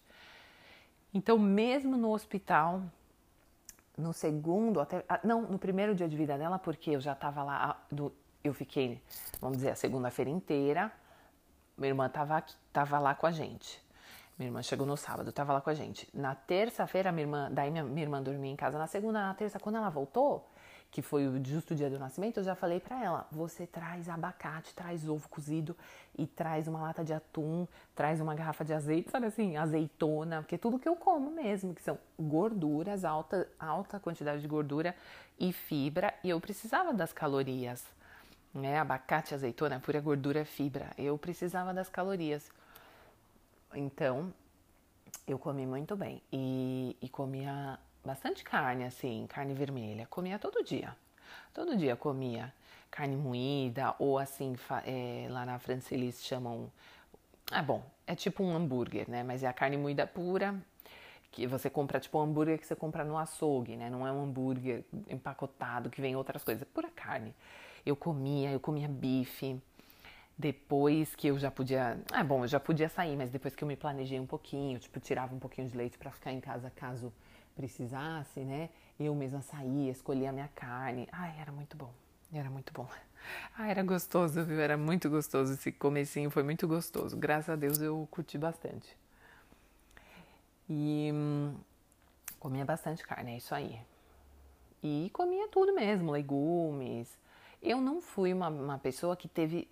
Então, 1.13 1.39
mesmo 1.39 1.95
no 1.95 2.11
hospital, 2.11 2.83
no 3.97 4.11
segundo, 4.11 4.81
até 4.81 5.05
ah, 5.07 5.21
não, 5.23 5.43
no 5.43 5.57
primeiro 5.57 5.95
dia 5.95 6.09
de 6.09 6.17
vida 6.17 6.37
dela, 6.37 6.59
porque 6.59 6.91
eu 6.91 6.99
já 6.99 7.13
estava 7.13 7.41
lá, 7.41 7.81
eu 8.43 8.53
fiquei, 8.53 9.01
vamos 9.39 9.59
dizer, 9.59 9.69
a 9.69 9.75
segunda-feira 9.75 10.29
inteira 10.29 10.91
minha 11.77 11.89
irmã 11.89 12.09
tava, 12.09 12.37
aqui, 12.37 12.55
tava 12.71 12.99
lá 12.99 13.13
com 13.13 13.27
a 13.27 13.31
gente. 13.31 13.83
Minha 14.37 14.49
irmã 14.49 14.61
chegou 14.61 14.85
no 14.85 14.97
sábado, 14.97 15.31
tava 15.31 15.53
lá 15.53 15.61
com 15.61 15.69
a 15.69 15.73
gente. 15.73 16.09
Na 16.13 16.35
terça-feira, 16.35 17.11
minha 17.11 17.23
irmã, 17.23 17.49
daí 17.51 17.71
minha, 17.71 17.83
minha 17.83 18.03
irmã 18.03 18.21
dormia 18.21 18.51
em 18.51 18.55
casa. 18.55 18.77
Na 18.77 18.87
segunda, 18.87 19.19
na 19.19 19.33
terça, 19.33 19.59
quando 19.59 19.77
ela 19.77 19.89
voltou, 19.89 20.49
que 20.91 21.01
foi 21.01 21.25
o 21.27 21.43
justo 21.43 21.73
dia 21.73 21.89
do 21.89 21.97
nascimento, 21.97 22.37
eu 22.37 22.43
já 22.43 22.53
falei 22.53 22.79
para 22.79 23.01
ela: 23.01 23.27
você 23.31 23.65
traz 23.65 24.09
abacate, 24.09 24.73
traz 24.75 25.07
ovo 25.07 25.29
cozido 25.29 25.75
e 26.17 26.27
traz 26.27 26.67
uma 26.67 26.81
lata 26.81 27.03
de 27.03 27.13
atum, 27.13 27.65
traz 27.95 28.19
uma 28.19 28.35
garrafa 28.35 28.65
de 28.65 28.73
azeite, 28.73 29.09
sabe 29.09 29.27
assim, 29.27 29.55
azeitona, 29.55 30.41
porque 30.41 30.55
é 30.55 30.57
tudo 30.57 30.79
que 30.79 30.87
eu 30.87 30.97
como 30.97 31.31
mesmo, 31.31 31.73
que 31.73 31.81
são 31.81 31.97
gorduras, 32.19 33.05
alta, 33.05 33.47
alta 33.57 33.99
quantidade 33.99 34.41
de 34.41 34.47
gordura 34.47 34.95
e 35.39 35.53
fibra, 35.53 36.13
e 36.23 36.29
eu 36.29 36.41
precisava 36.41 36.93
das 36.93 37.13
calorias 37.13 37.85
né? 38.55 38.79
Abacate, 38.79 39.35
azeitona, 39.35 39.79
pura 39.79 39.99
gordura, 39.99 40.45
fibra. 40.45 40.91
Eu 40.97 41.17
precisava 41.17 41.73
das 41.73 41.89
calorias. 41.89 42.49
Então, 43.75 44.33
eu 45.27 45.37
comi 45.37 45.65
muito 45.65 45.95
bem. 45.95 46.21
E, 46.31 46.95
e 47.01 47.09
comia 47.09 47.79
bastante 48.03 48.43
carne, 48.43 48.85
assim, 48.85 49.25
carne 49.27 49.53
vermelha. 49.53 50.07
Comia 50.07 50.39
todo 50.39 50.63
dia. 50.63 50.95
Todo 51.53 51.75
dia 51.75 51.95
comia 51.95 52.53
carne 52.91 53.15
moída, 53.17 53.93
ou 53.99 54.17
assim, 54.17 54.55
é, 54.85 55.27
lá 55.29 55.45
na 55.45 55.59
França 55.59 55.93
eles 55.93 56.23
chamam. 56.23 56.71
Ah, 57.51 57.61
bom, 57.61 57.83
é 58.07 58.15
tipo 58.15 58.43
um 58.43 58.55
hambúrguer, 58.55 59.09
né? 59.09 59.23
Mas 59.23 59.43
é 59.43 59.47
a 59.47 59.53
carne 59.53 59.77
moída 59.77 60.07
pura, 60.07 60.55
que 61.31 61.45
você 61.45 61.69
compra, 61.69 61.99
tipo 61.99 62.17
um 62.17 62.21
hambúrguer 62.21 62.57
que 62.57 62.65
você 62.65 62.75
compra 62.75 63.03
no 63.03 63.17
açougue, 63.17 63.75
né? 63.75 63.89
Não 63.89 64.07
é 64.07 64.11
um 64.11 64.23
hambúrguer 64.23 64.83
empacotado 65.09 65.89
que 65.89 66.01
vem 66.01 66.15
outras 66.15 66.43
coisas, 66.43 66.61
é 66.61 66.65
pura 66.65 66.89
carne. 66.89 67.35
Eu 67.85 67.95
comia, 67.95 68.51
eu 68.51 68.59
comia 68.59 68.87
bife. 68.87 69.61
Depois 70.37 71.15
que 71.15 71.27
eu 71.27 71.39
já 71.39 71.49
podia. 71.49 71.97
Ah, 72.11 72.23
bom, 72.23 72.43
eu 72.43 72.47
já 72.47 72.59
podia 72.59 72.89
sair, 72.89 73.15
mas 73.15 73.29
depois 73.29 73.55
que 73.55 73.63
eu 73.63 73.67
me 73.67 73.75
planejei 73.75 74.19
um 74.19 74.25
pouquinho, 74.25 74.77
tipo, 74.79 74.99
tirava 74.99 75.33
um 75.33 75.39
pouquinho 75.39 75.67
de 75.69 75.77
leite 75.77 75.97
para 75.97 76.11
ficar 76.11 76.31
em 76.31 76.41
casa 76.41 76.69
caso 76.69 77.13
precisasse, 77.55 78.41
né? 78.41 78.69
Eu 78.99 79.15
mesma 79.15 79.41
saía, 79.41 79.91
escolhia 79.91 80.29
a 80.29 80.33
minha 80.33 80.49
carne. 80.49 81.07
Ai, 81.11 81.39
era 81.39 81.51
muito 81.51 81.77
bom. 81.77 81.91
Era 82.33 82.49
muito 82.49 82.73
bom. 82.73 82.87
Ah, 83.57 83.67
era 83.67 83.81
gostoso, 83.81 84.43
viu? 84.43 84.59
Era 84.59 84.77
muito 84.77 85.09
gostoso. 85.09 85.53
Esse 85.53 85.71
comecinho 85.71 86.29
foi 86.29 86.43
muito 86.43 86.67
gostoso. 86.67 87.17
Graças 87.17 87.49
a 87.49 87.55
Deus 87.55 87.81
eu 87.81 88.07
curti 88.11 88.37
bastante. 88.37 88.95
E 90.69 91.09
hum, 91.11 91.55
comia 92.39 92.63
bastante 92.63 93.03
carne, 93.03 93.33
é 93.33 93.37
isso 93.37 93.55
aí. 93.55 93.79
E 94.83 95.09
comia 95.11 95.47
tudo 95.47 95.73
mesmo, 95.73 96.11
legumes, 96.11 97.17
eu 97.61 97.81
não 97.81 98.01
fui 98.01 98.31
uma, 98.31 98.49
uma 98.49 98.77
pessoa 98.77 99.15
que 99.15 99.27
teve. 99.27 99.67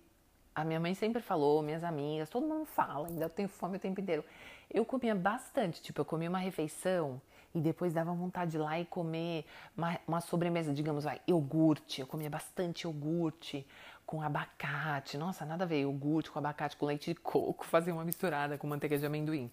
A 0.54 0.64
minha 0.64 0.78
mãe 0.78 0.94
sempre 0.94 1.20
falou, 1.20 1.62
minhas 1.62 1.82
amigas, 1.82 2.28
todo 2.28 2.46
mundo 2.46 2.64
fala, 2.64 3.08
ainda 3.08 3.28
tenho 3.28 3.48
fome 3.48 3.76
o 3.76 3.80
tempo 3.80 4.00
inteiro. 4.00 4.24
Eu 4.72 4.84
comia 4.84 5.14
bastante, 5.14 5.82
tipo, 5.82 6.00
eu 6.00 6.04
comia 6.04 6.28
uma 6.28 6.38
refeição 6.38 7.20
e 7.54 7.60
depois 7.60 7.92
dava 7.92 8.12
vontade 8.12 8.52
de 8.52 8.56
ir 8.56 8.60
lá 8.60 8.78
e 8.78 8.84
comer 8.84 9.44
uma, 9.76 9.98
uma 10.06 10.20
sobremesa, 10.20 10.72
digamos, 10.72 11.04
vai, 11.04 11.20
iogurte. 11.26 12.00
Eu 12.00 12.06
comia 12.06 12.28
bastante 12.28 12.82
iogurte 12.82 13.66
com 14.06 14.22
abacate. 14.22 15.16
Nossa, 15.16 15.44
nada 15.44 15.64
a 15.64 15.66
ver, 15.66 15.80
iogurte 15.80 16.30
com 16.30 16.38
abacate, 16.38 16.76
com 16.76 16.86
leite 16.86 17.12
de 17.12 17.20
coco, 17.20 17.64
fazer 17.66 17.92
uma 17.92 18.04
misturada 18.04 18.58
com 18.58 18.66
manteiga 18.66 18.98
de 18.98 19.06
amendoim. 19.06 19.50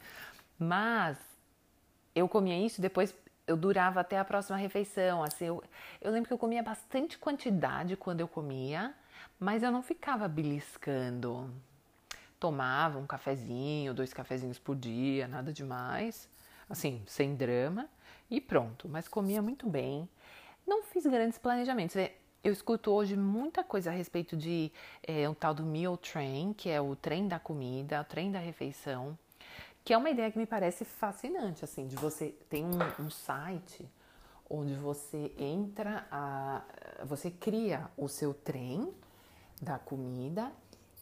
Mas 0.58 1.17
eu 2.13 2.27
comia 2.27 2.58
isso, 2.58 2.81
depois 2.81 3.15
eu 3.48 3.58
durava 3.58 4.00
até 4.00 4.17
a 4.17 4.25
próxima 4.25 4.58
refeição. 4.58 5.24
Assim, 5.24 5.46
eu, 5.46 5.63
eu 6.00 6.12
lembro 6.12 6.27
que 6.27 6.34
eu 6.34 6.38
comia 6.38 6.63
bastante 6.63 7.17
quantidade 7.17 7.96
quando 7.96 8.20
eu 8.20 8.27
comia, 8.27 8.93
mas 9.41 9.63
eu 9.63 9.71
não 9.71 9.81
ficava 9.81 10.27
beliscando. 10.27 11.50
Tomava 12.39 13.00
um 13.00 13.07
cafezinho, 13.07 13.91
dois 13.91 14.13
cafezinhos 14.13 14.60
por 14.60 14.75
dia, 14.75 15.27
nada 15.27 15.51
demais, 15.51 16.29
assim, 16.69 17.01
sem 17.07 17.36
drama, 17.36 17.89
e 18.29 18.39
pronto. 18.39 18.88
Mas 18.88 19.07
comia 19.07 19.41
muito 19.41 19.67
bem. 19.67 20.07
Não 20.65 20.83
fiz 20.83 21.07
grandes 21.07 21.39
planejamentos. 21.39 21.95
É, 21.95 22.13
eu 22.43 22.53
escuto 22.53 22.91
hoje 22.91 23.17
muita 23.17 23.63
coisa 23.63 23.89
a 23.89 23.93
respeito 23.93 24.38
de 24.38 24.71
é, 25.01 25.27
um 25.27 25.33
tal 25.33 25.55
do 25.55 25.63
meal 25.63 25.98
train, 25.98 26.53
que 26.53 26.69
é 26.69 26.79
o 26.79 26.95
trem 26.95 27.27
da 27.27 27.39
comida, 27.39 28.00
o 28.00 28.05
trem 28.05 28.31
da 28.31 28.39
refeição 28.39 29.17
que 29.83 29.93
é 29.93 29.98
uma 29.98 30.10
ideia 30.10 30.31
que 30.31 30.38
me 30.38 30.45
parece 30.45 30.86
fascinante, 30.86 31.63
assim, 31.63 31.88
de 31.88 31.95
você 31.95 32.36
tem 32.48 32.63
um, 32.63 33.05
um 33.05 33.10
site 33.10 33.89
onde 34.50 34.75
você 34.75 35.31
entra, 35.38 36.05
a, 36.12 36.62
você 37.05 37.31
cria 37.31 37.89
o 37.98 38.07
seu 38.07 38.33
trem 38.33 38.93
da 39.62 39.77
comida 39.77 40.51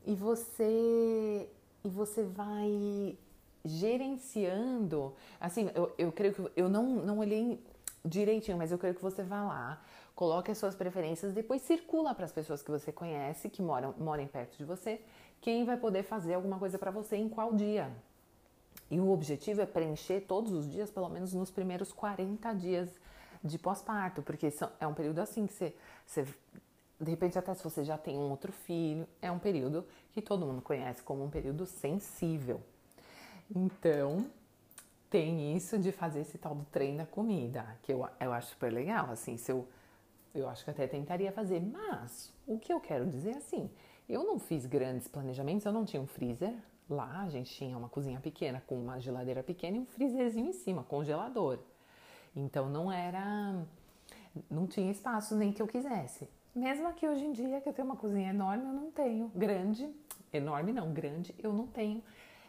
e 0.06 0.13
você 0.13 1.50
e 1.84 1.89
você 1.89 2.24
vai 2.24 3.18
gerenciando. 3.63 5.13
Assim, 5.39 5.70
eu, 5.74 5.94
eu 5.98 6.12
creio 6.12 6.34
que 6.34 6.51
eu 6.56 6.70
não, 6.70 6.84
não 6.98 7.20
olhei 7.20 7.63
direitinho, 8.04 8.58
mas 8.58 8.72
eu 8.72 8.78
creio 8.78 8.96
que 8.96 9.01
você 9.01 9.24
vá 9.24 9.44
lá, 9.44 9.82
coloque 10.16 10.51
as 10.51 10.58
suas 10.58 10.75
preferências, 10.75 11.34
depois 11.34 11.62
circula 11.62 12.13
para 12.13 12.25
as 12.25 12.32
pessoas 12.32 12.62
que 12.62 12.72
você 12.72 12.92
conhece, 12.92 13.50
que 13.50 13.62
moram, 13.62 13.94
moram 13.98 14.28
perto 14.28 14.58
de 14.58 14.66
você, 14.66 15.01
quem 15.42 15.63
vai 15.63 15.78
poder 15.78 16.04
fazer 16.04 16.34
alguma 16.34 16.60
coisa 16.60 16.78
para 16.78 16.92
você 16.92 17.16
em 17.16 17.30
qual 17.30 17.54
dia. 17.54 17.92
E 18.92 19.00
o 19.00 19.12
objetivo 19.12 19.62
é 19.62 19.66
preencher 19.66 20.22
todos 20.22 20.51
os 20.51 20.70
dias, 20.70 20.89
pelo 20.89 21.10
menos 21.10 21.34
nos 21.34 21.51
primeiros 21.51 21.92
40 21.92 22.54
dias 22.54 22.89
de 23.44 23.58
pós-parto, 23.58 24.22
porque 24.22 24.51
é 24.80 24.88
um 24.88 24.94
período 24.94 25.20
assim 25.20 25.46
que 25.46 25.54
você, 25.54 25.75
você, 26.06 26.28
de 27.00 27.10
repente, 27.10 27.39
até 27.39 27.53
se 27.53 27.63
você 27.63 27.84
já 27.84 27.98
tem 27.98 28.18
um 28.18 28.29
outro 28.29 28.51
filho, 28.51 29.08
é 29.22 29.32
um 29.32 29.39
período 29.39 29.86
que 30.12 30.22
todo 30.22 30.46
mundo 30.46 30.62
conhece 30.62 31.01
como 31.01 31.24
um 31.24 31.29
período 31.29 31.65
sensível. 31.65 32.62
Então, 33.56 34.25
tem 35.10 35.56
isso 35.56 35.79
de 35.79 35.91
fazer 35.91 36.22
esse 36.22 36.38
tal 36.38 36.53
do 36.53 36.65
trem 36.65 36.98
da 36.98 37.06
comida, 37.06 37.65
que 37.84 37.91
eu, 37.91 38.08
eu 38.20 38.34
acho 38.34 38.50
super 38.50 38.72
legal, 38.72 39.10
assim, 39.12 39.38
se 39.38 39.51
eu, 39.51 39.68
eu 40.36 40.48
acho 40.50 40.63
que 40.63 40.70
até 40.70 40.88
tentaria 40.88 41.32
fazer, 41.32 41.62
mas 41.62 42.34
o 42.46 42.60
que 42.60 42.72
eu 42.72 42.79
quero 42.79 43.08
dizer 43.08 43.32
é 43.32 43.38
assim, 43.38 43.70
eu 44.08 44.24
não 44.24 44.38
fiz 44.38 44.65
grandes 44.65 45.08
planejamentos, 45.08 45.65
eu 45.65 45.72
não 45.72 45.86
tinha 45.86 46.01
um 46.01 46.08
freezer 46.08 46.53
lá, 46.89 47.22
a 47.22 47.29
gente 47.29 47.53
tinha 47.53 47.77
uma 47.77 47.88
cozinha 47.88 48.20
pequena 48.20 48.62
com 48.68 48.75
uma 48.75 49.00
geladeira 49.00 49.41
pequena 49.41 49.77
e 49.77 49.79
um 49.79 49.86
freezerzinho 49.86 50.50
em 50.50 50.53
cima, 50.53 50.84
congelador. 50.84 51.60
Então 52.36 52.70
não 52.70 52.91
era, 52.91 53.65
não 54.50 54.68
tinha 54.68 54.91
espaço 54.91 55.36
nem 55.36 55.51
que 55.51 55.62
eu 55.62 55.68
quisesse. 55.68 56.27
Mesmo 56.56 56.88
aqui 56.88 57.08
hoje 57.08 57.25
em 57.25 57.32
dia, 57.32 57.62
que 57.62 57.70
eu 57.70 57.74
tenho 57.74 57.88
uma 57.88 57.96
cozinha 57.96 58.32
enorme, 58.32 58.65
eu 58.65 58.74
não 58.74 58.91
tenho. 58.91 59.32
Grande, 59.36 59.89
enorme 60.34 60.74
não, 60.74 60.91
grande, 60.91 61.34
eu 61.38 61.53
não 61.53 61.68
tenho 61.68 62.03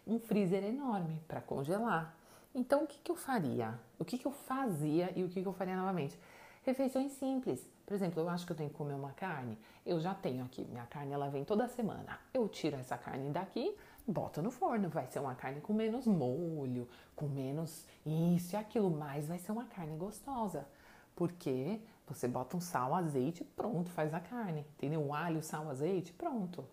um 0.07 0.19
freezer 0.19 0.65
enorme 0.65 1.23
para 1.29 1.41
congelar. 1.41 2.15
Então, 2.55 2.85
o 2.85 2.87
que, 2.87 2.99
que 2.99 3.11
eu 3.11 3.17
faria? 3.17 3.79
O 3.99 4.05
que, 4.05 4.19
que 4.19 4.27
eu 4.27 4.33
fazia 4.33 5.13
e 5.15 5.23
o 5.23 5.29
que, 5.29 5.43
que 5.43 5.47
eu 5.47 5.53
faria 5.53 5.77
novamente? 5.77 6.19
Refeições 6.65 7.13
simples. 7.13 7.69
Por 7.87 7.95
exemplo, 7.95 8.23
eu 8.23 8.29
acho 8.29 8.47
que 8.47 8.53
eu 8.53 8.57
tenho 8.57 8.71
que 8.71 8.77
comer 8.77 8.95
uma 8.95 9.13
carne. 9.13 9.59
Eu 9.85 10.01
já 10.01 10.15
tenho 10.15 10.45
aqui, 10.45 10.65
minha 10.65 10.87
carne 10.87 11.13
ela 11.13 11.29
vem 11.29 11.45
toda 11.45 11.69
semana. 11.69 12.19
Eu 12.33 12.49
tiro 12.49 12.77
essa 12.77 12.97
carne 12.97 13.31
daqui, 13.31 13.77
boto 14.07 14.41
no 14.41 14.51
forno. 14.51 14.89
Vai 14.89 15.07
ser 15.07 15.21
uma 15.21 15.35
carne 15.35 15.61
com 15.61 15.73
menos 15.73 16.07
molho, 16.07 16.89
com 17.15 17.27
menos 17.27 17.87
isso 18.05 18.55
e 18.55 18.57
aquilo, 18.57 18.91
mas 18.91 19.29
vai 19.29 19.39
ser 19.39 19.53
uma 19.53 19.65
carne 19.67 19.97
gostosa. 19.97 20.67
Porque 21.15 21.81
você 22.15 22.29
bota 22.29 22.57
um 22.57 22.61
sal, 22.61 22.95
azeite, 22.95 23.45
pronto, 23.45 23.91
faz 23.91 24.13
a 24.13 24.21
carne. 24.21 24.65
Entendeu? 24.77 25.01
Um 25.01 25.15
alho, 25.15 25.43
sal, 25.43 25.69
azeite, 25.71 26.13
pronto. 26.13 26.65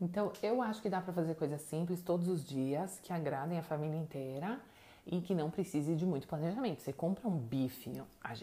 Então, 0.00 0.32
eu 0.42 0.62
acho 0.62 0.80
que 0.80 0.88
dá 0.88 1.00
para 1.00 1.12
fazer 1.12 1.34
coisas 1.34 1.60
simples 1.62 2.00
todos 2.00 2.28
os 2.28 2.44
dias 2.44 2.98
que 3.02 3.12
agradem 3.12 3.58
a 3.58 3.62
família 3.62 3.98
inteira 3.98 4.58
e 5.06 5.20
que 5.20 5.34
não 5.34 5.50
precise 5.50 5.94
de 5.94 6.06
muito 6.06 6.26
planejamento. 6.26 6.80
Você 6.80 6.92
compra 6.92 7.28
um 7.28 7.36
bife, 7.36 7.90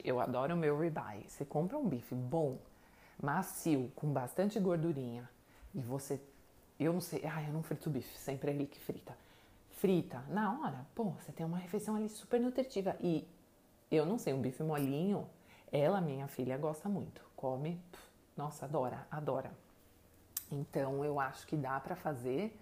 eu 0.03 0.19
adoro 0.19 0.53
o 0.53 0.57
meu 0.57 0.79
ribeye. 0.79 1.25
Você 1.27 1.45
compra 1.45 1.77
um 1.77 1.87
bife 1.87 2.13
bom, 2.13 2.57
macio, 3.21 3.91
com 3.95 4.07
bastante 4.11 4.59
gordurinha 4.59 5.27
e 5.73 5.81
você, 5.81 6.19
eu 6.79 6.93
não 6.93 7.01
sei, 7.01 7.23
ah, 7.25 7.41
eu 7.43 7.53
não 7.53 7.63
frito 7.63 7.89
bife, 7.89 8.17
sempre 8.17 8.51
é 8.51 8.65
que 8.65 8.79
frita. 8.79 9.15
Frita 9.71 10.23
na 10.29 10.59
hora, 10.59 10.85
pô, 10.95 11.05
você 11.11 11.31
tem 11.31 11.45
uma 11.45 11.57
refeição 11.57 11.95
ali 11.95 12.09
super 12.09 12.39
nutritiva 12.39 12.95
e 12.99 13.27
eu 13.91 14.05
não 14.05 14.17
sei, 14.17 14.33
um 14.33 14.41
bife 14.41 14.63
molinho, 14.63 15.27
ela, 15.71 15.99
minha 16.01 16.27
filha, 16.27 16.57
gosta 16.57 16.87
muito, 16.87 17.21
come, 17.35 17.81
nossa, 18.35 18.65
adora, 18.65 19.07
adora. 19.11 19.51
Então 20.51 21.03
eu 21.03 21.19
acho 21.19 21.45
que 21.45 21.57
dá 21.57 21.79
para 21.79 21.95
fazer 21.95 22.57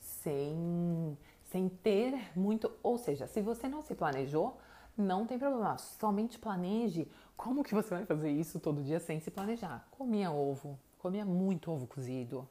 sem, 0.00 1.16
sem 1.44 1.68
ter 1.68 2.30
muito. 2.36 2.70
Ou 2.82 2.96
seja, 2.96 3.26
se 3.26 3.40
você 3.40 3.68
não 3.68 3.82
se 3.82 3.94
planejou, 3.94 4.58
não 4.96 5.26
tem 5.26 5.38
problema. 5.38 5.76
Somente 5.78 6.38
planeje 6.38 7.10
como 7.36 7.62
que 7.62 7.74
você 7.74 7.90
vai 7.90 8.06
fazer 8.06 8.30
isso 8.30 8.58
todo 8.58 8.82
dia 8.82 8.98
sem 8.98 9.20
se 9.20 9.30
planejar. 9.30 9.86
Comia 9.90 10.30
ovo, 10.30 10.78
comia 10.98 11.24
muito 11.24 11.70
ovo 11.70 11.86
cozido. 11.86 12.48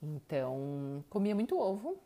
Então, 0.00 1.04
comia 1.10 1.34
muito 1.34 1.58
ovo. 1.58 1.98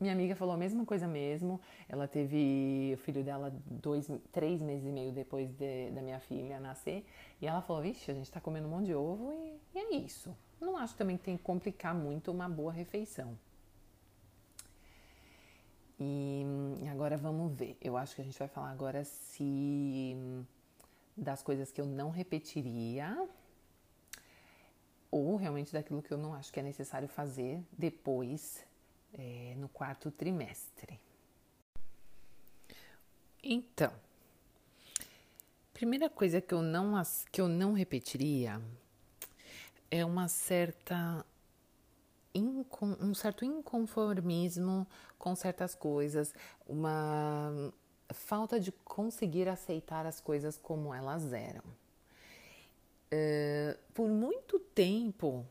Minha 0.00 0.12
amiga 0.12 0.36
falou 0.36 0.54
a 0.54 0.56
mesma 0.56 0.86
coisa 0.86 1.08
mesmo. 1.08 1.60
Ela 1.88 2.06
teve 2.06 2.92
o 2.94 2.98
filho 2.98 3.24
dela 3.24 3.52
dois, 3.66 4.08
três 4.30 4.62
meses 4.62 4.86
e 4.86 4.92
meio 4.92 5.12
depois 5.12 5.50
de, 5.50 5.90
da 5.90 6.00
minha 6.00 6.20
filha 6.20 6.60
nascer. 6.60 7.04
E 7.40 7.46
ela 7.46 7.60
falou: 7.60 7.82
Vixe, 7.82 8.10
a 8.10 8.14
gente 8.14 8.30
tá 8.30 8.40
comendo 8.40 8.68
um 8.68 8.70
monte 8.70 8.86
de 8.86 8.94
ovo 8.94 9.32
e, 9.32 9.60
e 9.74 9.78
é 9.78 9.96
isso. 9.96 10.36
Não 10.60 10.76
acho 10.76 10.94
também 10.94 11.16
que 11.16 11.24
tem 11.24 11.36
que 11.36 11.42
complicar 11.42 11.94
muito 11.94 12.30
uma 12.30 12.48
boa 12.48 12.72
refeição. 12.72 13.36
E 15.98 16.44
agora 16.92 17.16
vamos 17.16 17.52
ver. 17.52 17.76
Eu 17.80 17.96
acho 17.96 18.14
que 18.14 18.20
a 18.20 18.24
gente 18.24 18.38
vai 18.38 18.46
falar 18.46 18.70
agora 18.70 19.02
se 19.02 20.16
das 21.16 21.42
coisas 21.42 21.72
que 21.72 21.80
eu 21.80 21.86
não 21.86 22.10
repetiria 22.10 23.28
ou 25.10 25.34
realmente 25.34 25.72
daquilo 25.72 26.00
que 26.00 26.12
eu 26.12 26.18
não 26.18 26.34
acho 26.34 26.52
que 26.52 26.60
é 26.60 26.62
necessário 26.62 27.08
fazer 27.08 27.60
depois 27.76 28.64
é, 29.12 29.54
no 29.56 29.68
quarto 29.68 30.10
trimestre. 30.10 31.00
Então, 33.42 33.92
primeira 35.72 36.10
coisa 36.10 36.40
que 36.40 36.52
eu 36.52 36.62
não 36.62 37.00
que 37.30 37.40
eu 37.40 37.48
não 37.48 37.72
repetiria 37.72 38.60
é 39.90 40.04
uma 40.04 40.28
certa 40.28 41.24
um 42.34 43.14
certo 43.14 43.44
inconformismo 43.44 44.86
com 45.18 45.34
certas 45.34 45.74
coisas, 45.74 46.32
uma 46.66 47.72
falta 48.10 48.60
de 48.60 48.70
conseguir 48.70 49.48
aceitar 49.48 50.06
as 50.06 50.20
coisas 50.20 50.56
como 50.56 50.94
elas 50.94 51.32
eram. 51.32 51.64
Uh, 53.10 53.78
por 53.94 54.08
muito 54.08 54.58
tempo, 54.58 55.46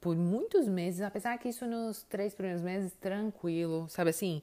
por 0.00 0.16
muitos 0.16 0.66
meses, 0.66 1.02
apesar 1.02 1.36
que 1.38 1.48
isso 1.48 1.66
nos 1.66 2.02
três 2.04 2.34
primeiros 2.34 2.62
meses, 2.62 2.92
tranquilo, 3.00 3.88
sabe 3.88 4.10
assim, 4.10 4.42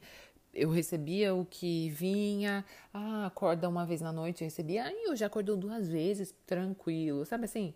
eu 0.54 0.70
recebia 0.70 1.34
o 1.34 1.46
que 1.46 1.90
vinha, 1.90 2.64
ah, 2.94 3.28
acorda 3.28 3.68
uma 3.68 3.86
vez 3.86 4.02
na 4.02 4.12
noite, 4.12 4.44
eu 4.44 4.46
recebia, 4.46 4.86
aí 4.86 5.08
hoje 5.10 5.24
acordou 5.24 5.58
duas 5.58 5.88
vezes, 5.90 6.34
tranquilo, 6.46 7.26
sabe 7.26 7.46
assim, 7.46 7.74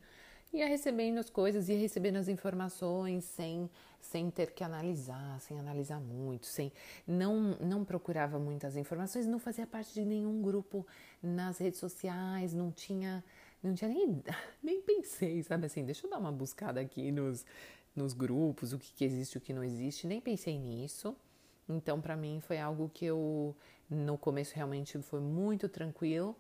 ia 0.54 0.68
recebendo 0.68 1.18
as 1.20 1.30
coisas, 1.30 1.70
ia 1.70 1.78
recebendo 1.78 2.18
as 2.18 2.28
informações 2.28 3.24
sem, 3.24 3.70
sem 4.02 4.30
ter 4.30 4.52
que 4.52 4.64
analisar, 4.64 5.40
sem 5.40 5.60
analisar 5.60 6.00
muito, 6.00 6.46
sem 6.46 6.72
não, 7.08 7.58
não 7.60 7.86
procurava 7.86 8.38
muitas 8.38 8.76
informações, 8.76 9.26
não 9.26 9.40
fazia 9.40 9.66
parte 9.66 9.94
de 9.94 10.04
nenhum 10.04 10.42
grupo 10.42 10.86
nas 11.22 11.58
redes 11.58 11.80
sociais, 11.80 12.54
não 12.54 12.72
tinha, 12.72 13.24
não 13.64 13.74
tinha 13.74 13.90
nem, 13.90 14.24
nem 14.62 14.82
pensei, 14.82 15.42
sabe 15.44 15.66
assim, 15.66 15.86
deixa 15.86 16.06
eu 16.06 16.10
dar 16.10 16.18
uma 16.18 16.32
buscada 16.32 16.80
aqui 16.80 17.12
nos, 17.12 17.46
nos 17.96 18.14
grupos, 18.14 18.74
o 18.74 18.80
que, 18.80 18.94
que 18.94 19.06
existe, 19.06 19.38
o 19.38 19.42
que 19.42 19.54
não 19.54 19.64
existe, 19.64 20.08
nem 20.08 20.20
pensei 20.20 20.58
nisso. 20.58 21.16
Então, 21.68 22.02
para 22.02 22.16
mim, 22.16 22.40
foi 22.42 22.60
algo 22.60 22.90
que 22.94 23.06
eu, 23.06 23.56
no 23.90 24.18
começo, 24.18 24.54
realmente 24.56 25.02
foi 25.02 25.22
muito 25.22 25.70
tranquilo. 25.70 26.36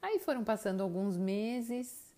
Aí 0.00 0.18
foram 0.18 0.42
passando 0.42 0.82
alguns 0.82 1.18
meses, 1.18 2.14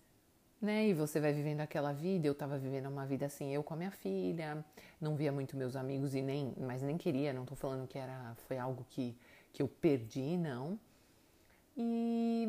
né? 0.61 0.87
E 0.87 0.93
você 0.93 1.19
vai 1.19 1.33
vivendo 1.33 1.59
aquela 1.59 1.91
vida. 1.91 2.25
Eu 2.25 2.33
tava 2.33 2.57
vivendo 2.57 2.87
uma 2.87 3.05
vida 3.05 3.25
assim, 3.25 3.53
eu 3.53 3.61
com 3.63 3.73
a 3.73 3.77
minha 3.77 3.91
filha, 3.91 4.63
não 5.01 5.15
via 5.15 5.31
muito 5.31 5.57
meus 5.57 5.75
amigos 5.75 6.15
e 6.15 6.21
nem, 6.21 6.53
mas 6.57 6.81
nem 6.81 6.97
queria. 6.97 7.33
Não 7.33 7.43
tô 7.43 7.55
falando 7.55 7.85
que 7.85 7.97
era, 7.97 8.33
foi 8.47 8.57
algo 8.57 8.85
que 8.89 9.13
que 9.53 9.61
eu 9.61 9.67
perdi, 9.67 10.35
não. 10.35 10.79
E 11.77 12.47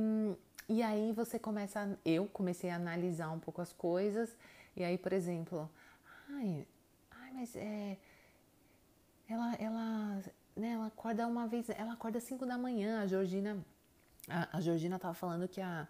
e 0.69 0.83
aí 0.83 1.13
você 1.13 1.39
começa, 1.39 1.99
eu 2.05 2.27
comecei 2.27 2.71
a 2.71 2.77
analisar 2.77 3.31
um 3.31 3.39
pouco 3.39 3.61
as 3.61 3.73
coisas. 3.73 4.37
E 4.77 4.83
aí, 4.83 4.99
por 4.99 5.13
exemplo, 5.13 5.71
ai, 6.31 6.67
ai, 7.11 7.33
mas 7.35 7.55
é, 7.57 7.97
ela, 9.29 9.55
ela, 9.55 10.23
né? 10.57 10.73
Ela 10.73 10.87
acorda 10.87 11.27
uma 11.27 11.47
vez, 11.47 11.69
ela 11.71 11.93
acorda 11.93 12.19
às 12.19 12.25
5 12.25 12.47
da 12.47 12.59
manhã. 12.59 13.03
A 13.03 13.07
Georgina, 13.07 13.65
a, 14.29 14.59
a 14.59 14.61
Georgina 14.61 14.99
tava 14.99 15.15
falando 15.15 15.49
que 15.49 15.61
a 15.61 15.87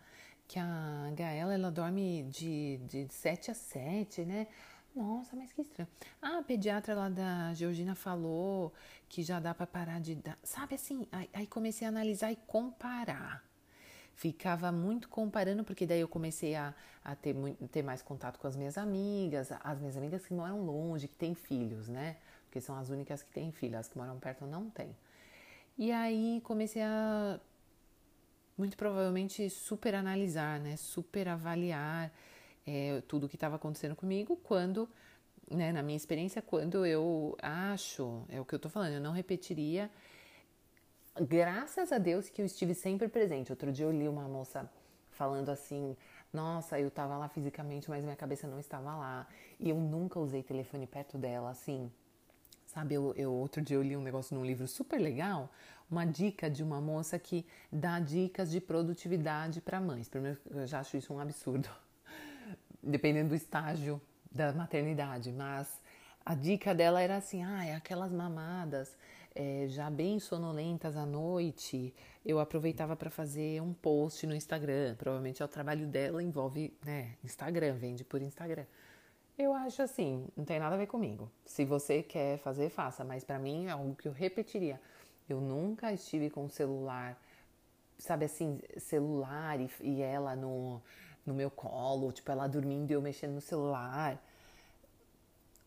que 0.47 0.59
a 0.59 1.11
Gaela 1.15 1.55
ela 1.55 1.71
dorme 1.71 2.25
de, 2.25 2.79
de 2.87 3.09
7 3.09 3.51
a 3.51 3.55
7, 3.55 4.25
né? 4.25 4.47
Nossa, 4.95 5.35
mas 5.35 5.53
que 5.53 5.63
estranho. 5.63 5.89
Ah, 6.23 6.39
a 6.39 6.43
pediatra 6.43 6.95
lá 6.95 7.09
da 7.09 7.53
Georgina 7.55 7.95
falou 7.95 8.73
que 9.09 9.23
já 9.23 9.41
dá 9.41 9.53
para 9.53 9.67
parar 9.67 10.01
de 10.01 10.15
dar. 10.15 10.39
Sabe 10.43 10.77
assim? 10.77 11.07
Aí, 11.11 11.29
aí, 11.33 11.47
comecei 11.47 11.87
a 11.87 11.91
analisar 11.91 12.31
e 12.31 12.37
comparar. 12.37 13.43
Ficava 14.15 14.71
muito 14.71 15.09
comparando, 15.09 15.65
porque 15.65 15.87
daí 15.87 16.01
eu 16.01 16.09
comecei 16.09 16.55
a, 16.55 16.75
a 17.05 17.17
ter, 17.17 17.35
ter 17.71 17.83
mais 17.83 18.01
contato 18.01 18.39
com 18.39 18.47
as 18.47 18.57
minhas 18.57 18.79
amigas, 18.79 19.51
as 19.63 19.79
minhas 19.79 19.97
amigas 19.97 20.25
que 20.27 20.33
moram 20.33 20.65
longe, 20.65 21.09
que 21.09 21.17
têm 21.17 21.35
filhos, 21.35 21.89
né? 21.89 22.17
Porque 22.47 22.61
são 22.61 22.77
as 22.77 22.91
únicas 22.91 23.23
que 23.23 23.31
têm 23.31 23.51
filhos, 23.51 23.81
as 23.81 23.89
que 23.89 23.99
moram 23.99 24.19
perto 24.19 24.47
não 24.47 24.71
têm. 24.71 24.95
E 25.77 25.91
aí 25.91 26.41
comecei 26.45 26.83
a 26.83 27.41
muito 28.57 28.77
provavelmente 28.77 29.51
super 29.51 29.95
analisar, 29.95 30.61
né? 30.61 30.77
Super 30.77 31.29
avaliar 31.29 32.13
é, 32.67 33.03
tudo 33.09 33.27
o 33.27 33.29
que 33.29 33.37
estava 33.37 33.57
acontecendo 33.57 33.97
comigo 33.97 34.37
quando, 34.43 34.89
né, 35.51 35.73
na 35.73 35.83
minha 35.83 35.97
experiência, 35.97 36.41
quando 36.41 36.87
eu 36.87 37.37
acho, 37.43 38.25
é 38.29 38.41
o 38.41 38.45
que 38.45 38.55
eu 38.55 38.59
tô 38.59 38.69
falando, 38.69 38.95
eu 38.95 39.01
não 39.01 39.13
repetiria. 39.13 39.91
Graças 41.21 41.93
a 41.93 41.99
Deus 41.99 42.29
que 42.29 42.43
eu 42.43 42.47
estive 42.47 42.75
sempre 42.75 43.07
presente. 43.07 43.53
Outro 43.53 43.71
dia 43.71 43.87
eu 43.87 43.93
li 43.93 44.09
uma 44.09 44.27
moça 44.27 44.69
falando 45.11 45.49
assim: 45.49 45.97
Nossa, 46.33 46.79
eu 46.81 46.89
estava 46.89 47.17
lá 47.17 47.29
fisicamente, 47.29 47.89
mas 47.89 48.03
minha 48.03 48.17
cabeça 48.17 48.49
não 48.49 48.59
estava 48.59 48.97
lá. 48.97 49.27
E 49.61 49.71
eu 49.71 49.77
nunca 49.77 50.19
usei 50.19 50.43
telefone 50.43 50.89
perto 50.89 51.17
dela, 51.17 51.51
assim. 51.51 51.89
Sabe, 52.67 52.95
eu, 52.95 53.15
eu, 53.17 53.33
outro 53.33 53.63
dia 53.63 53.77
eu 53.77 53.83
li 53.83 53.97
um 53.97 54.03
negócio 54.03 54.37
num 54.37 54.45
livro 54.45 54.67
super 54.67 54.99
legal, 54.99 55.49
uma 55.89 56.05
dica 56.05 56.51
de 56.51 56.65
uma 56.65 56.81
moça 56.81 57.17
que 57.17 57.47
dá 57.71 58.01
dicas 58.01 58.51
de 58.51 58.61
produtividade 58.61 59.61
para 59.61 59.81
mães. 59.81 60.09
Primeiro, 60.09 60.41
eu 60.51 60.67
já 60.67 60.81
acho 60.81 60.97
isso 60.97 61.15
um 61.15 61.21
absurdo, 61.21 61.69
dependendo 62.83 63.29
do 63.29 63.35
estágio 63.37 64.03
da 64.33 64.53
maternidade, 64.53 65.31
mas 65.31 65.81
a 66.25 66.35
dica 66.35 66.75
dela 66.75 67.01
era 67.01 67.17
assim: 67.17 67.43
ah, 67.43 67.65
é 67.65 67.75
aquelas 67.75 68.13
mamadas 68.13 68.97
é, 69.35 69.67
já 69.69 69.91
bem 69.91 70.21
sonolentas 70.21 70.97
à 70.97 71.05
noite, 71.05 71.93
eu 72.25 72.39
aproveitava 72.39 72.95
para 72.95 73.11
fazer 73.11 73.61
um 73.61 73.75
post 73.75 74.27
no 74.27 74.35
Instagram. 74.35 74.95
Provavelmente 74.95 75.43
é 75.43 75.45
o 75.45 75.49
trabalho 75.49 75.87
dela 75.87 76.23
envolve 76.23 76.73
né, 76.85 77.17
Instagram, 77.25 77.75
vende 77.75 78.05
por 78.05 78.23
Instagram. 78.23 78.65
Eu 79.37 79.53
acho 79.53 79.83
assim, 79.83 80.29
não 80.37 80.45
tem 80.45 80.61
nada 80.61 80.77
a 80.77 80.79
ver 80.79 80.87
comigo. 80.87 81.31
Se 81.45 81.65
você 81.65 82.03
quer 82.03 82.39
fazer, 82.39 82.71
faça, 82.71 83.03
mas 83.03 83.25
para 83.25 83.39
mim 83.39 83.67
é 83.67 83.71
algo 83.71 83.97
que 83.97 84.07
eu 84.07 84.13
repetiria. 84.13 84.81
Eu 85.29 85.41
nunca 85.41 85.93
estive 85.93 86.31
com 86.31 86.45
o 86.45 86.51
celular, 86.51 87.21
sabe 87.99 88.27
assim, 88.27 88.61
celular 88.77 89.61
e, 89.61 89.69
e 89.81 90.03
ela 90.03 90.37
no, 90.37 90.81
no 91.27 91.35
meu 91.35 91.51
colo, 91.51 92.13
tipo 92.13 92.31
ela 92.31 92.47
dormindo 92.47 92.93
e 92.93 92.95
eu 92.95 93.03
mexendo 93.03 93.33
no 93.33 93.41
celular. 93.41 94.23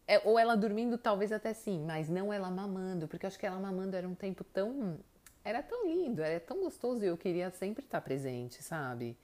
É, 0.08 0.22
ou 0.24 0.40
ela 0.40 0.56
dormindo, 0.56 0.98
talvez 0.98 1.34
até 1.34 1.54
sim, 1.54 1.84
mas 1.86 2.08
não 2.08 2.32
ela 2.32 2.50
mamando, 2.50 3.08
porque 3.08 3.26
eu 3.26 3.28
acho 3.28 3.38
que 3.38 3.46
ela 3.46 3.60
mamando 3.60 3.96
era 3.96 4.08
um 4.08 4.16
tempo 4.16 4.44
tão. 4.46 4.98
Era 5.44 5.62
tão 5.62 5.86
lindo, 5.86 6.22
era 6.22 6.40
tão 6.40 6.62
gostoso 6.62 7.04
e 7.04 7.08
eu 7.08 7.18
queria 7.18 7.50
sempre 7.52 7.84
estar 7.84 8.02
presente, 8.02 8.64
sabe? 8.64 9.18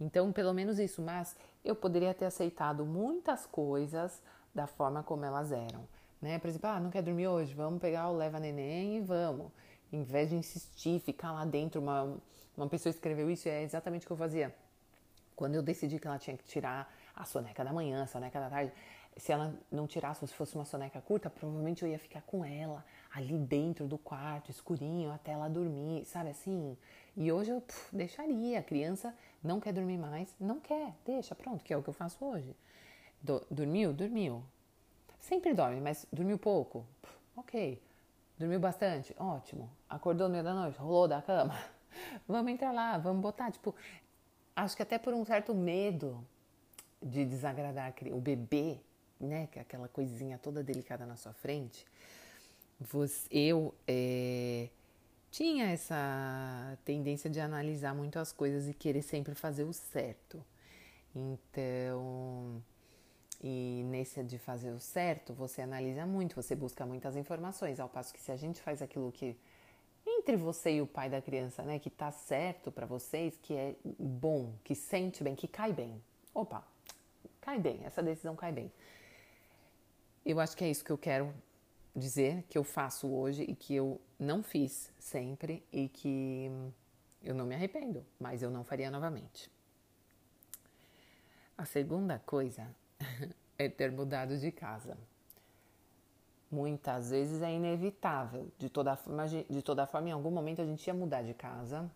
Então, 0.00 0.32
pelo 0.32 0.52
menos 0.52 0.78
isso, 0.78 1.02
mas 1.02 1.36
eu 1.64 1.74
poderia 1.74 2.14
ter 2.14 2.26
aceitado 2.26 2.86
muitas 2.86 3.46
coisas 3.46 4.22
da 4.54 4.66
forma 4.66 5.02
como 5.02 5.24
elas 5.24 5.50
eram, 5.50 5.86
né? 6.20 6.38
Por 6.38 6.48
exemplo, 6.48 6.68
ah, 6.70 6.80
não 6.80 6.90
quer 6.90 7.02
dormir 7.02 7.26
hoje? 7.28 7.54
Vamos 7.54 7.80
pegar 7.80 8.08
o 8.08 8.16
leva 8.16 8.38
neném 8.38 8.98
e 8.98 9.00
vamos. 9.00 9.50
Em 9.92 10.02
vez 10.02 10.30
de 10.30 10.36
insistir, 10.36 11.00
ficar 11.00 11.32
lá 11.32 11.44
dentro, 11.44 11.80
uma, 11.80 12.16
uma 12.56 12.68
pessoa 12.68 12.90
escreveu 12.90 13.30
isso 13.30 13.48
e 13.48 13.50
é 13.50 13.62
exatamente 13.62 14.04
o 14.04 14.06
que 14.06 14.12
eu 14.12 14.16
fazia. 14.16 14.54
Quando 15.34 15.54
eu 15.54 15.62
decidi 15.62 15.98
que 15.98 16.06
ela 16.06 16.18
tinha 16.18 16.36
que 16.36 16.44
tirar 16.44 16.92
a 17.14 17.24
soneca 17.24 17.64
da 17.64 17.72
manhã, 17.72 18.02
a 18.02 18.06
soneca 18.06 18.38
da 18.40 18.48
tarde, 18.48 18.72
se 19.18 19.32
ela 19.32 19.52
não 19.70 19.86
tirasse, 19.86 20.26
se 20.26 20.32
fosse 20.32 20.54
uma 20.54 20.64
soneca 20.64 21.00
curta, 21.00 21.28
provavelmente 21.28 21.82
eu 21.82 21.88
ia 21.90 21.98
ficar 21.98 22.22
com 22.22 22.44
ela 22.44 22.84
ali 23.12 23.36
dentro 23.36 23.86
do 23.86 23.98
quarto, 23.98 24.50
escurinho, 24.50 25.10
até 25.10 25.32
ela 25.32 25.48
dormir, 25.48 26.04
sabe 26.04 26.30
assim? 26.30 26.78
E 27.16 27.32
hoje 27.32 27.50
eu 27.50 27.60
puf, 27.60 27.94
deixaria. 27.94 28.60
A 28.60 28.62
criança 28.62 29.14
não 29.42 29.58
quer 29.58 29.72
dormir 29.72 29.98
mais, 29.98 30.32
não 30.38 30.60
quer, 30.60 30.94
deixa, 31.04 31.34
pronto, 31.34 31.64
que 31.64 31.74
é 31.74 31.76
o 31.76 31.82
que 31.82 31.88
eu 31.88 31.94
faço 31.94 32.24
hoje. 32.24 32.54
Do, 33.20 33.44
dormiu? 33.50 33.92
Dormiu. 33.92 34.44
Sempre 35.18 35.52
dorme, 35.52 35.80
mas 35.80 36.06
dormiu 36.12 36.38
pouco? 36.38 36.86
Puf, 37.02 37.14
ok. 37.36 37.82
Dormiu 38.38 38.60
bastante? 38.60 39.12
Ótimo. 39.18 39.68
Acordou 39.88 40.28
no 40.28 40.32
meio 40.32 40.44
da 40.44 40.54
noite? 40.54 40.78
Rolou 40.78 41.08
da 41.08 41.20
cama? 41.20 41.58
vamos 42.28 42.52
entrar 42.52 42.70
lá, 42.70 42.96
vamos 42.98 43.20
botar. 43.20 43.50
Tipo, 43.50 43.74
acho 44.54 44.76
que 44.76 44.82
até 44.82 44.96
por 44.96 45.12
um 45.12 45.24
certo 45.24 45.52
medo 45.52 46.24
de 47.02 47.24
desagradar 47.24 47.92
o 48.12 48.20
bebê, 48.20 48.80
né? 49.20 49.48
É 49.54 49.60
aquela 49.60 49.88
coisinha 49.88 50.38
toda 50.38 50.62
delicada 50.62 51.06
na 51.06 51.16
sua 51.16 51.32
frente. 51.32 51.86
Você, 52.80 53.28
eu 53.30 53.74
é, 53.86 54.68
tinha 55.30 55.66
essa 55.66 56.78
tendência 56.84 57.28
de 57.28 57.40
analisar 57.40 57.94
muito 57.94 58.18
as 58.18 58.32
coisas 58.32 58.68
e 58.68 58.74
querer 58.74 59.02
sempre 59.02 59.34
fazer 59.34 59.64
o 59.64 59.72
certo. 59.72 60.44
Então, 61.14 62.62
e 63.42 63.82
nesse 63.86 64.22
de 64.22 64.38
fazer 64.38 64.70
o 64.70 64.80
certo, 64.80 65.32
você 65.32 65.62
analisa 65.62 66.06
muito, 66.06 66.34
você 66.34 66.54
busca 66.54 66.86
muitas 66.86 67.16
informações, 67.16 67.80
ao 67.80 67.88
passo 67.88 68.12
que 68.12 68.20
se 68.20 68.32
a 68.32 68.36
gente 68.36 68.60
faz 68.60 68.82
aquilo 68.82 69.10
que 69.12 69.36
entre 70.06 70.36
você 70.36 70.76
e 70.76 70.82
o 70.82 70.86
pai 70.86 71.10
da 71.10 71.20
criança, 71.20 71.62
né, 71.62 71.78
que 71.78 71.90
tá 71.90 72.10
certo 72.10 72.72
para 72.72 72.86
vocês, 72.86 73.38
que 73.42 73.54
é 73.54 73.74
bom, 73.98 74.54
que 74.64 74.74
sente 74.74 75.22
bem, 75.22 75.34
que 75.34 75.46
cai 75.46 75.72
bem. 75.72 76.02
Opa, 76.34 76.66
cai 77.40 77.58
bem, 77.58 77.80
essa 77.84 78.02
decisão 78.02 78.34
cai 78.34 78.52
bem. 78.52 78.72
Eu 80.28 80.38
acho 80.40 80.54
que 80.54 80.62
é 80.62 80.70
isso 80.70 80.84
que 80.84 80.92
eu 80.92 80.98
quero 80.98 81.34
dizer, 81.96 82.42
que 82.50 82.58
eu 82.58 82.62
faço 82.62 83.08
hoje 83.08 83.44
e 83.44 83.54
que 83.54 83.74
eu 83.74 83.98
não 84.18 84.42
fiz 84.42 84.92
sempre 84.98 85.66
e 85.72 85.88
que 85.88 86.50
eu 87.22 87.34
não 87.34 87.46
me 87.46 87.54
arrependo, 87.54 88.04
mas 88.20 88.42
eu 88.42 88.50
não 88.50 88.62
faria 88.62 88.90
novamente. 88.90 89.50
A 91.56 91.64
segunda 91.64 92.18
coisa 92.18 92.68
é 93.56 93.70
ter 93.70 93.90
mudado 93.90 94.36
de 94.36 94.52
casa. 94.52 94.98
Muitas 96.50 97.08
vezes 97.08 97.40
é 97.40 97.50
inevitável, 97.50 98.52
de 98.58 98.68
toda 98.68 98.96
forma, 98.96 99.26
de 99.26 99.62
toda 99.62 99.86
forma, 99.86 100.10
em 100.10 100.12
algum 100.12 100.30
momento 100.30 100.60
a 100.60 100.66
gente 100.66 100.86
ia 100.86 100.92
mudar 100.92 101.22
de 101.22 101.32
casa, 101.32 101.90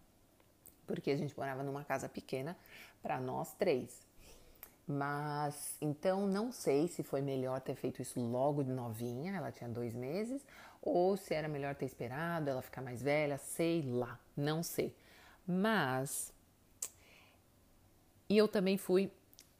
porque 0.86 1.10
a 1.10 1.16
gente 1.16 1.36
morava 1.36 1.62
numa 1.62 1.84
casa 1.84 2.08
pequena 2.08 2.56
para 3.02 3.20
nós 3.20 3.52
três. 3.52 4.10
Mas 4.86 5.76
então 5.80 6.26
não 6.26 6.50
sei 6.50 6.88
se 6.88 7.02
foi 7.02 7.20
melhor 7.22 7.60
ter 7.60 7.74
feito 7.76 8.02
isso 8.02 8.20
logo 8.20 8.64
de 8.64 8.72
novinha, 8.72 9.36
ela 9.36 9.52
tinha 9.52 9.70
dois 9.70 9.94
meses, 9.94 10.44
ou 10.80 11.16
se 11.16 11.34
era 11.34 11.48
melhor 11.48 11.74
ter 11.74 11.86
esperado 11.86 12.50
ela 12.50 12.60
ficar 12.60 12.82
mais 12.82 13.00
velha, 13.00 13.38
sei 13.38 13.82
lá, 13.82 14.18
não 14.36 14.62
sei. 14.62 14.94
Mas 15.46 16.32
e 18.32 18.38
eu 18.38 18.48
também 18.48 18.78
fui, 18.78 19.10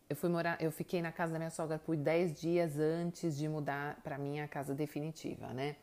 eu 0.08 0.16
fui 0.16 0.30
morar, 0.30 0.56
eu 0.58 0.72
fiquei 0.72 1.02
na 1.02 1.12
casa 1.12 1.32
da 1.32 1.38
minha 1.38 1.50
sogra 1.50 1.78
por 1.78 1.94
10 1.94 2.40
dias 2.40 2.78
antes 2.78 3.36
de 3.36 3.46
mudar 3.46 4.00
para 4.02 4.16
minha 4.16 4.48
casa 4.48 4.74
definitiva, 4.74 5.48
né? 5.48 5.76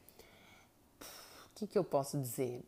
O 0.99 1.55
que, 1.55 1.67
que 1.67 1.77
eu 1.77 1.83
posso 1.83 2.19
dizer? 2.19 2.63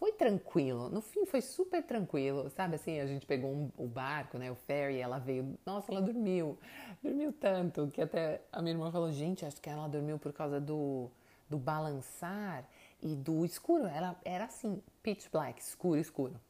Foi 0.00 0.12
tranquilo. 0.12 0.88
No 0.88 1.02
fim 1.02 1.26
foi 1.26 1.42
super 1.42 1.82
tranquilo, 1.82 2.48
sabe? 2.48 2.76
Assim, 2.76 2.98
a 2.98 3.06
gente 3.06 3.26
pegou 3.26 3.50
um, 3.50 3.70
o 3.76 3.86
barco, 3.86 4.38
né? 4.38 4.50
O 4.50 4.54
ferry, 4.54 4.98
ela 4.98 5.18
veio. 5.18 5.58
Nossa, 5.64 5.92
ela 5.92 6.00
dormiu. 6.00 6.58
Dormiu 7.02 7.30
tanto 7.34 7.86
que 7.88 8.00
até 8.00 8.40
a 8.50 8.62
minha 8.62 8.72
irmã 8.74 8.90
falou: 8.90 9.12
gente, 9.12 9.44
acho 9.44 9.60
que 9.60 9.68
ela 9.68 9.86
dormiu 9.88 10.18
por 10.18 10.32
causa 10.32 10.58
do, 10.58 11.10
do 11.50 11.58
balançar 11.58 12.66
e 13.02 13.14
do 13.14 13.44
escuro. 13.44 13.86
Ela 13.86 14.18
era 14.24 14.46
assim, 14.46 14.82
pitch 15.02 15.28
black, 15.30 15.60
escuro, 15.60 16.00
escuro. 16.00 16.40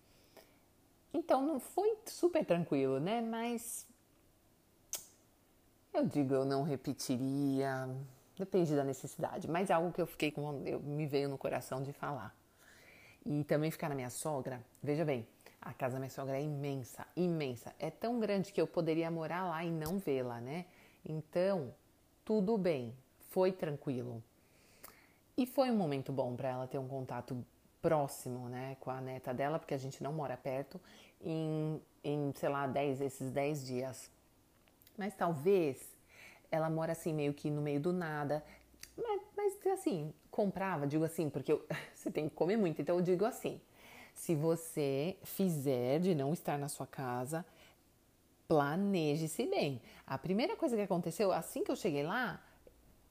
Então 1.12 1.44
não 1.44 1.58
foi 1.58 1.98
super 2.06 2.44
tranquilo, 2.46 3.00
né? 3.00 3.20
Mas 3.20 3.84
eu 5.92 6.06
digo, 6.06 6.34
eu 6.34 6.44
não 6.44 6.62
repetiria. 6.62 7.88
Depende 8.38 8.76
da 8.76 8.84
necessidade, 8.84 9.50
mas 9.50 9.70
é 9.70 9.72
algo 9.72 9.92
que 9.92 10.00
eu 10.00 10.06
fiquei 10.06 10.30
com. 10.30 10.62
Eu, 10.64 10.78
me 10.80 11.04
veio 11.04 11.28
no 11.28 11.36
coração 11.36 11.82
de 11.82 11.92
falar. 11.92 12.32
E 13.24 13.44
também 13.44 13.70
ficar 13.70 13.88
na 13.88 13.94
minha 13.94 14.10
sogra, 14.10 14.60
veja 14.82 15.04
bem, 15.04 15.26
a 15.60 15.74
casa 15.74 15.94
da 15.94 16.00
minha 16.00 16.10
sogra 16.10 16.38
é 16.38 16.42
imensa, 16.42 17.06
imensa. 17.14 17.74
É 17.78 17.90
tão 17.90 18.18
grande 18.18 18.52
que 18.52 18.60
eu 18.60 18.66
poderia 18.66 19.10
morar 19.10 19.44
lá 19.46 19.62
e 19.64 19.70
não 19.70 19.98
vê-la, 19.98 20.40
né? 20.40 20.64
Então, 21.04 21.74
tudo 22.24 22.56
bem, 22.56 22.94
foi 23.30 23.52
tranquilo. 23.52 24.22
E 25.36 25.46
foi 25.46 25.70
um 25.70 25.76
momento 25.76 26.12
bom 26.12 26.34
para 26.34 26.48
ela 26.48 26.66
ter 26.66 26.78
um 26.78 26.88
contato 26.88 27.44
próximo, 27.80 28.48
né, 28.48 28.76
com 28.80 28.90
a 28.90 29.00
neta 29.00 29.32
dela, 29.32 29.58
porque 29.58 29.72
a 29.72 29.78
gente 29.78 30.02
não 30.02 30.12
mora 30.12 30.36
perto, 30.36 30.78
em, 31.20 31.80
em 32.04 32.32
sei 32.36 32.48
lá, 32.48 32.66
10, 32.66 33.00
esses 33.00 33.30
10 33.30 33.66
dias. 33.66 34.10
Mas 34.98 35.14
talvez 35.14 35.78
ela 36.50 36.68
mora 36.68 36.92
assim, 36.92 37.12
meio 37.12 37.32
que 37.32 37.50
no 37.50 37.62
meio 37.62 37.80
do 37.80 37.92
nada. 37.92 38.44
Mas, 38.96 39.22
mas 39.36 39.66
assim, 39.72 40.12
comprava, 40.30 40.86
digo 40.86 41.04
assim, 41.04 41.28
porque 41.30 41.52
eu, 41.52 41.66
você 41.94 42.10
tem 42.10 42.28
que 42.28 42.34
comer 42.34 42.56
muito. 42.56 42.80
Então 42.80 42.96
eu 42.96 43.02
digo 43.02 43.24
assim: 43.24 43.60
se 44.14 44.34
você 44.34 45.16
fizer 45.22 46.00
de 46.00 46.14
não 46.14 46.32
estar 46.32 46.58
na 46.58 46.68
sua 46.68 46.86
casa, 46.86 47.44
planeje-se 48.48 49.46
bem. 49.46 49.80
A 50.06 50.18
primeira 50.18 50.56
coisa 50.56 50.76
que 50.76 50.82
aconteceu, 50.82 51.32
assim 51.32 51.62
que 51.62 51.70
eu 51.70 51.76
cheguei 51.76 52.02
lá, 52.02 52.42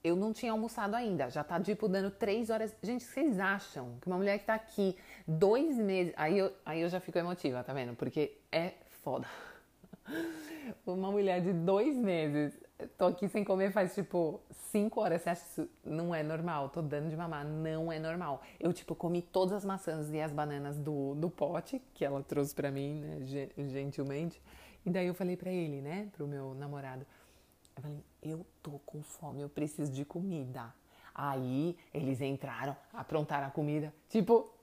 eu 0.03 0.15
não 0.15 0.31
tinha 0.33 0.51
almoçado 0.51 0.95
ainda. 0.95 1.29
Já 1.29 1.43
tá 1.43 1.59
tipo 1.59 1.87
dando 1.87 2.11
três 2.11 2.49
horas. 2.49 2.75
Gente, 2.81 3.03
vocês 3.03 3.39
acham 3.39 3.97
que 4.01 4.07
uma 4.07 4.17
mulher 4.17 4.39
que 4.39 4.45
tá 4.45 4.55
aqui 4.55 4.95
dois 5.27 5.77
meses. 5.77 6.13
Aí 6.15 6.37
eu, 6.37 6.53
aí 6.65 6.81
eu 6.81 6.89
já 6.89 6.99
fico 6.99 7.17
emotiva, 7.17 7.63
tá 7.63 7.73
vendo? 7.73 7.95
Porque 7.95 8.37
é 8.51 8.73
foda. 9.01 9.27
Uma 10.85 11.11
mulher 11.11 11.41
de 11.41 11.53
dois 11.53 11.95
meses 11.95 12.57
tô 12.97 13.05
aqui 13.05 13.27
sem 13.27 13.43
comer 13.43 13.71
faz 13.71 13.93
tipo 13.93 14.41
5 14.71 15.01
horas. 15.01 15.21
Você 15.21 15.29
acha 15.29 15.43
que 15.43 15.51
isso 15.51 15.69
não 15.83 16.13
é 16.13 16.23
normal? 16.23 16.69
Tô 16.69 16.81
dando 16.81 17.09
de 17.09 17.15
mamar. 17.15 17.45
Não 17.45 17.91
é 17.91 17.99
normal. 17.99 18.41
Eu, 18.59 18.71
tipo, 18.71 18.95
comi 18.95 19.21
todas 19.21 19.53
as 19.53 19.65
maçãs 19.65 20.11
e 20.11 20.21
as 20.21 20.31
bananas 20.31 20.77
do, 20.77 21.15
do 21.15 21.29
pote 21.29 21.81
que 21.93 22.05
ela 22.05 22.23
trouxe 22.23 22.53
pra 22.53 22.71
mim, 22.71 23.01
né? 23.01 23.49
Gentilmente. 23.67 24.41
E 24.85 24.89
daí 24.89 25.07
eu 25.07 25.13
falei 25.13 25.35
pra 25.35 25.51
ele, 25.51 25.81
né? 25.81 26.09
Pro 26.13 26.27
meu 26.27 26.53
namorado. 26.53 27.05
Eu 27.75 27.81
falei, 27.81 28.03
eu 28.21 28.45
tô 28.61 28.79
com 28.85 29.01
fome, 29.01 29.41
eu 29.41 29.49
preciso 29.49 29.91
de 29.91 30.03
comida. 30.03 30.73
Aí 31.13 31.77
eles 31.93 32.21
entraram, 32.21 32.75
aprontaram 32.93 33.47
a 33.47 33.51
comida. 33.51 33.93
Tipo, 34.09 34.53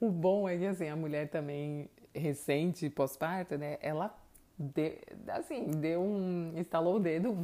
o 0.00 0.10
bom 0.10 0.48
é 0.48 0.56
que 0.56 0.66
assim, 0.66 0.88
a 0.88 0.96
mulher 0.96 1.28
também 1.28 1.88
recente, 2.14 2.88
pós-parto, 2.88 3.58
né? 3.58 3.78
Ela 3.80 4.16
de, 4.58 4.98
assim, 5.28 5.70
deu 5.70 6.00
um. 6.00 6.52
instalou 6.56 6.96
o 6.96 7.00
dedo, 7.00 7.36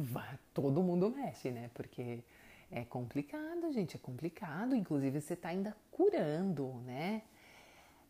todo 0.53 0.81
mundo 0.81 1.11
mexe, 1.11 1.51
né? 1.51 1.69
Porque 1.73 2.23
é 2.71 2.83
complicado, 2.83 3.71
gente, 3.71 3.95
é 3.95 3.99
complicado. 3.99 4.75
Inclusive, 4.75 5.21
você 5.21 5.35
tá 5.35 5.49
ainda 5.49 5.75
curando, 5.91 6.73
né? 6.85 7.21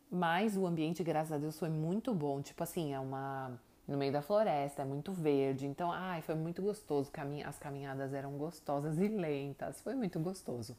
Mas 0.10 0.56
o 0.56 0.66
ambiente, 0.66 1.04
graças 1.04 1.34
a 1.34 1.38
Deus, 1.38 1.60
foi 1.60 1.70
muito 1.70 2.14
bom. 2.14 2.42
Tipo 2.42 2.64
assim, 2.64 2.94
é 2.94 3.00
uma. 3.00 3.60
no 3.86 3.98
meio 3.98 4.14
da 4.14 4.22
floresta, 4.22 4.84
é 4.84 4.86
muito 4.86 5.12
verde. 5.12 5.66
Então, 5.66 5.92
ai, 5.92 6.22
foi 6.22 6.36
muito 6.36 6.62
gostoso. 6.62 7.12
As 7.46 7.60
caminhadas 7.60 8.14
eram 8.14 8.38
gostosas 8.38 8.98
e 9.00 9.08
lentas. 9.10 9.82
Foi 9.82 9.96
muito 9.96 10.20
gostoso. 10.20 10.78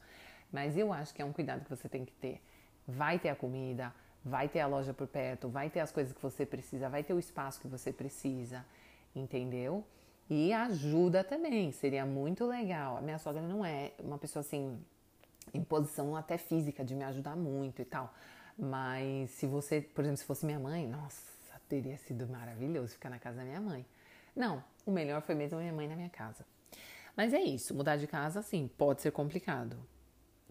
Mas 0.50 0.78
eu 0.78 0.92
acho 0.92 1.12
que 1.12 1.20
é 1.20 1.24
um 1.24 1.32
cuidado 1.32 1.64
que 1.64 1.70
você 1.70 1.88
tem 1.88 2.04
que 2.04 2.12
ter. 2.14 2.40
Vai 2.86 3.18
ter 3.18 3.28
a 3.28 3.36
comida, 3.36 3.92
vai 4.24 4.48
ter 4.48 4.60
a 4.60 4.66
loja 4.66 4.94
por 4.94 5.06
perto, 5.06 5.48
vai 5.48 5.68
ter 5.68 5.80
as 5.80 5.92
coisas 5.92 6.12
que 6.12 6.22
você 6.22 6.46
precisa, 6.46 6.88
vai 6.88 7.04
ter 7.04 7.12
o 7.12 7.18
espaço 7.18 7.60
que 7.60 7.68
você 7.68 7.92
precisa, 7.92 8.64
entendeu? 9.14 9.84
E 10.30 10.52
ajuda 10.52 11.22
também, 11.22 11.70
seria 11.70 12.06
muito 12.06 12.46
legal. 12.46 12.96
A 12.96 13.02
minha 13.02 13.18
sogra 13.18 13.42
não 13.42 13.64
é 13.64 13.92
uma 13.98 14.16
pessoa 14.16 14.40
assim, 14.40 14.82
em 15.52 15.62
posição 15.62 16.16
até 16.16 16.38
física 16.38 16.82
de 16.82 16.94
me 16.94 17.04
ajudar 17.04 17.36
muito 17.36 17.82
e 17.82 17.84
tal. 17.84 18.14
Mas 18.58 19.30
se 19.32 19.46
você, 19.46 19.82
por 19.82 20.02
exemplo, 20.02 20.18
se 20.18 20.24
fosse 20.24 20.46
minha 20.46 20.58
mãe, 20.58 20.86
nossa, 20.86 21.20
teria 21.68 21.98
sido 21.98 22.26
maravilhoso 22.26 22.94
ficar 22.94 23.10
na 23.10 23.18
casa 23.18 23.38
da 23.38 23.44
minha 23.44 23.60
mãe. 23.60 23.84
Não, 24.34 24.64
o 24.86 24.90
melhor 24.90 25.20
foi 25.20 25.34
mesmo 25.34 25.58
minha 25.58 25.72
mãe 25.72 25.86
na 25.86 25.96
minha 25.96 26.08
casa. 26.08 26.46
Mas 27.14 27.34
é 27.34 27.40
isso, 27.40 27.74
mudar 27.74 27.96
de 27.96 28.06
casa, 28.06 28.40
assim, 28.40 28.68
pode 28.78 29.02
ser 29.02 29.12
complicado 29.12 29.76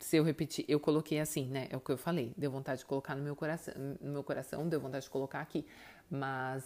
se 0.03 0.17
eu 0.17 0.23
repetir, 0.23 0.65
eu 0.67 0.79
coloquei 0.79 1.19
assim, 1.19 1.47
né? 1.47 1.67
É 1.69 1.77
o 1.77 1.79
que 1.79 1.91
eu 1.91 1.97
falei. 1.97 2.33
Deu 2.37 2.51
vontade 2.51 2.79
de 2.79 2.85
colocar 2.85 3.15
no 3.15 3.23
meu 3.23 3.35
coração, 3.35 3.73
no 4.01 4.11
meu 4.11 4.23
coração, 4.23 4.67
deu 4.67 4.79
vontade 4.79 5.05
de 5.05 5.09
colocar 5.09 5.39
aqui. 5.39 5.65
Mas 6.11 6.63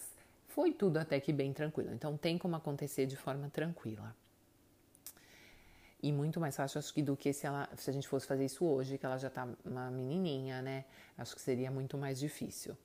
foi 0.47 0.71
tudo 0.73 0.97
até 0.97 1.19
que 1.19 1.31
bem 1.31 1.53
tranquilo. 1.53 1.93
Então 1.93 2.17
tem 2.17 2.37
como 2.37 2.55
acontecer 2.55 3.05
de 3.05 3.15
forma 3.15 3.47
tranquila. 3.49 4.15
E 6.01 6.11
muito 6.11 6.39
mais 6.39 6.55
fácil, 6.55 6.79
acho 6.79 6.91
que 6.93 7.01
do 7.01 7.15
que 7.15 7.31
se, 7.31 7.45
ela, 7.45 7.69
se 7.75 7.89
a 7.89 7.93
gente 7.93 8.07
fosse 8.07 8.25
fazer 8.25 8.45
isso 8.45 8.65
hoje, 8.65 8.97
que 8.97 9.05
ela 9.05 9.17
já 9.17 9.29
tá 9.29 9.47
uma 9.63 9.91
menininha, 9.91 10.61
né? 10.61 10.85
Acho 11.15 11.35
que 11.35 11.41
seria 11.41 11.69
muito 11.69 11.95
mais 11.97 12.19
difícil. 12.19 12.75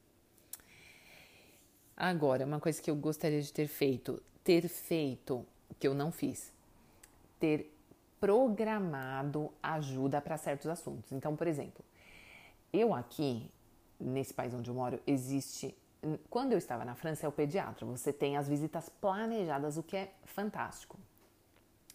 Agora, 1.97 2.45
uma 2.45 2.61
coisa 2.61 2.81
que 2.81 2.91
eu 2.91 2.97
gostaria 2.97 3.41
de 3.41 3.53
ter 3.53 3.69
feito, 3.69 4.23
ter 4.45 4.69
feito, 4.69 5.47
que 5.79 5.89
eu 5.89 5.95
não 5.95 6.13
fiz, 6.13 6.53
ter 7.41 7.72
programado 8.23 9.53
ajuda 9.61 10.21
para 10.21 10.37
certos 10.37 10.69
assuntos. 10.69 11.11
Então, 11.11 11.35
por 11.35 11.49
exemplo, 11.49 11.85
eu 12.73 12.95
aqui, 12.95 13.51
nesse 13.99 14.33
país 14.33 14.55
onde 14.55 14.71
eu 14.71 14.75
moro, 14.77 15.01
existe. 15.05 15.77
Quando 16.31 16.53
eu 16.53 16.59
estava 16.59 16.85
na 16.85 16.95
França, 16.95 17.27
é 17.27 17.29
o 17.29 17.33
pediatra. 17.33 17.85
Você 17.85 18.13
tem 18.13 18.37
as 18.37 18.47
visitas 18.49 18.89
planejadas, 18.89 19.77
o 19.77 19.83
que 19.83 19.97
é 19.97 20.13
fantástico. 20.25 20.97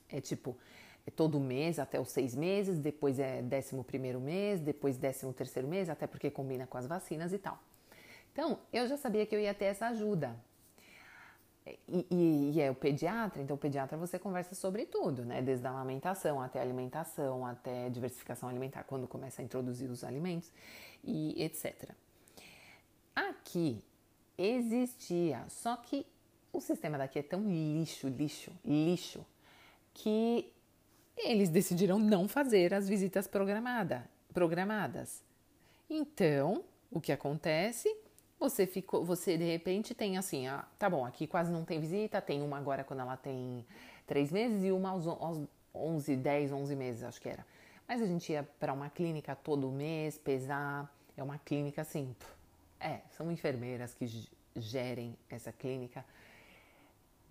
É 0.09 0.19
tipo, 0.19 0.57
é 1.05 1.11
todo 1.11 1.39
mês 1.39 1.79
até 1.79 1.97
os 1.97 2.09
seis 2.09 2.35
meses, 2.35 2.77
depois 2.77 3.19
é 3.19 3.41
décimo 3.41 3.81
primeiro 3.81 4.19
mês, 4.19 4.59
depois 4.59 4.97
décimo 4.97 5.31
terceiro 5.31 5.65
mês, 5.65 5.89
até 5.89 6.07
porque 6.07 6.29
combina 6.29 6.67
com 6.67 6.77
as 6.77 6.85
vacinas 6.85 7.31
e 7.31 7.37
tal. 7.37 7.57
Então, 8.33 8.59
eu 8.73 8.85
já 8.85 8.97
sabia 8.97 9.25
que 9.25 9.33
eu 9.33 9.39
ia 9.39 9.53
ter 9.53 9.65
essa 9.65 9.87
ajuda. 9.87 10.35
E, 11.87 12.53
e, 12.55 12.61
é 12.61 12.69
o 12.69 12.75
pediatra, 12.75 13.41
então 13.41 13.55
o 13.55 13.59
pediatra 13.59 13.97
você 13.97 14.19
conversa 14.19 14.55
sobre 14.55 14.85
tudo, 14.85 15.25
né? 15.25 15.41
Desde 15.41 15.65
a 15.65 15.69
amamentação 15.69 16.41
até 16.41 16.59
a 16.59 16.61
alimentação, 16.61 17.45
até 17.45 17.89
diversificação 17.89 18.47
alimentar, 18.47 18.83
quando 18.83 19.07
começa 19.07 19.41
a 19.41 19.45
introduzir 19.45 19.89
os 19.89 20.03
alimentos 20.03 20.51
e 21.03 21.41
etc. 21.43 21.91
Aqui 23.15 23.81
existia, 24.37 25.43
só 25.49 25.75
que 25.77 26.05
o 26.53 26.61
sistema 26.61 26.97
daqui 26.97 27.19
é 27.19 27.23
tão 27.23 27.41
lixo, 27.49 28.07
lixo, 28.07 28.51
lixo, 28.63 29.25
que 29.93 30.51
eles 31.17 31.49
decidiram 31.49 31.97
não 31.97 32.27
fazer 32.27 32.73
as 32.73 32.87
visitas 32.87 33.27
programada, 33.27 34.07
programadas. 34.33 35.23
Então, 35.89 36.63
o 36.91 37.01
que 37.01 37.11
acontece? 37.11 37.93
Você 38.39 38.67
ficou, 38.67 39.03
você 39.03 39.37
de 39.37 39.43
repente 39.43 39.95
tem 39.95 40.17
assim, 40.17 40.45
tá 40.77 40.89
bom, 40.89 41.05
aqui 41.05 41.25
quase 41.25 41.51
não 41.51 41.65
tem 41.65 41.79
visita, 41.79 42.21
tem 42.21 42.41
uma 42.41 42.57
agora 42.57 42.83
quando 42.83 42.99
ela 42.99 43.17
tem 43.17 43.65
três 44.05 44.31
meses 44.31 44.63
e 44.63 44.71
uma 44.71 44.91
aos, 44.91 45.07
aos 45.07 45.41
11, 45.73 46.15
10, 46.15 46.51
11 46.51 46.75
meses, 46.75 47.03
acho 47.03 47.19
que 47.19 47.29
era. 47.29 47.45
Mas 47.87 48.01
a 48.01 48.05
gente 48.05 48.31
ia 48.31 48.47
para 48.59 48.73
uma 48.73 48.89
clínica 48.89 49.35
todo 49.35 49.71
mês, 49.71 50.17
pesar, 50.17 50.93
é 51.15 51.23
uma 51.23 51.39
clínica 51.39 51.81
assim, 51.81 52.15
é, 52.79 53.01
são 53.11 53.31
enfermeiras 53.31 53.93
que 53.93 54.05
gerem 54.55 55.17
essa 55.29 55.51
clínica. 55.51 56.05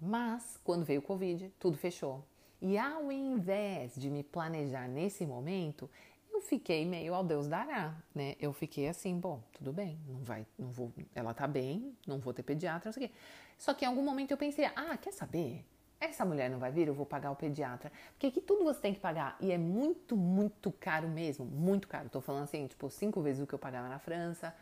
Mas 0.00 0.58
quando 0.64 0.84
veio 0.84 1.00
o 1.00 1.02
Covid, 1.02 1.52
tudo 1.58 1.76
fechou. 1.76 2.24
E 2.60 2.76
ao 2.78 3.12
invés 3.12 3.94
de 3.96 4.10
me 4.10 4.22
planejar 4.22 4.88
nesse 4.88 5.26
momento, 5.26 5.90
eu 6.37 6.40
fiquei 6.40 6.85
meio 6.85 7.14
ao 7.14 7.25
Deus 7.25 7.49
dará, 7.49 7.94
né? 8.14 8.37
Eu 8.38 8.53
fiquei 8.53 8.88
assim, 8.88 9.18
bom, 9.18 9.42
tudo 9.53 9.72
bem, 9.72 9.99
não 10.07 10.22
vai, 10.22 10.46
não 10.59 10.70
vou, 10.70 10.92
ela 11.14 11.33
tá 11.33 11.46
bem, 11.46 11.96
não 12.07 12.18
vou 12.18 12.33
ter 12.33 12.42
pediatra, 12.42 12.88
não 12.88 12.92
sei 12.92 13.07
o 13.07 13.09
quê. 13.09 13.14
Só 13.59 13.72
que 13.72 13.85
em 13.85 13.88
algum 13.88 14.03
momento 14.03 14.31
eu 14.31 14.37
pensei, 14.37 14.66
ah, 14.66 14.96
quer 14.96 15.12
saber? 15.12 15.64
Essa 15.99 16.27
mulher 16.27 16.51
não 16.51 16.59
vai 16.59 16.70
vir, 16.70 16.88
eu 16.88 16.94
vou 16.94 17.07
pagar 17.07 17.31
o 17.31 17.37
pediatra. 17.37 17.90
Porque 18.12 18.27
aqui 18.27 18.40
tudo 18.40 18.64
você 18.64 18.79
tem 18.79 18.92
que 18.92 19.01
pagar. 19.01 19.35
E 19.40 19.51
é 19.51 19.57
muito, 19.57 20.14
muito 20.14 20.70
caro 20.70 21.09
mesmo. 21.09 21.46
Muito 21.46 21.88
caro. 21.88 22.11
Tô 22.11 22.20
falando 22.20 22.44
assim, 22.44 22.66
tipo, 22.66 22.90
cinco 22.90 23.22
vezes 23.22 23.42
o 23.42 23.46
que 23.46 23.55
eu 23.55 23.59
pagava 23.59 23.88
na 23.88 23.99
França. 23.99 24.55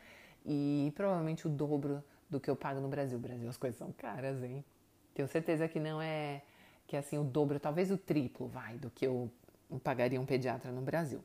E 0.47 0.93
provavelmente 0.95 1.45
o 1.49 1.51
dobro 1.51 2.05
do 2.31 2.39
que 2.39 2.49
eu 2.49 2.55
pago 2.55 2.81
no 2.81 2.87
Brasil. 2.87 3.19
Brasil 3.19 3.49
as 3.49 3.57
coisas 3.57 3.77
são 3.77 3.91
caras, 3.91 4.45
hein? 4.45 4.65
Tenho 5.13 5.27
certeza 5.27 5.67
que 5.67 5.81
não 5.81 6.01
é 6.01 6.41
que 6.87 6.97
assim 6.97 7.19
o 7.19 7.25
dobro, 7.25 7.59
talvez 7.59 7.91
o 7.91 7.99
triplo, 7.99 8.47
vai, 8.47 8.79
do 8.79 8.89
que 8.89 9.05
eu 9.05 9.29
pagaria 9.83 10.20
um 10.20 10.27
pediatra 10.27 10.70
no 10.70 10.81
Brasil. 10.81 11.20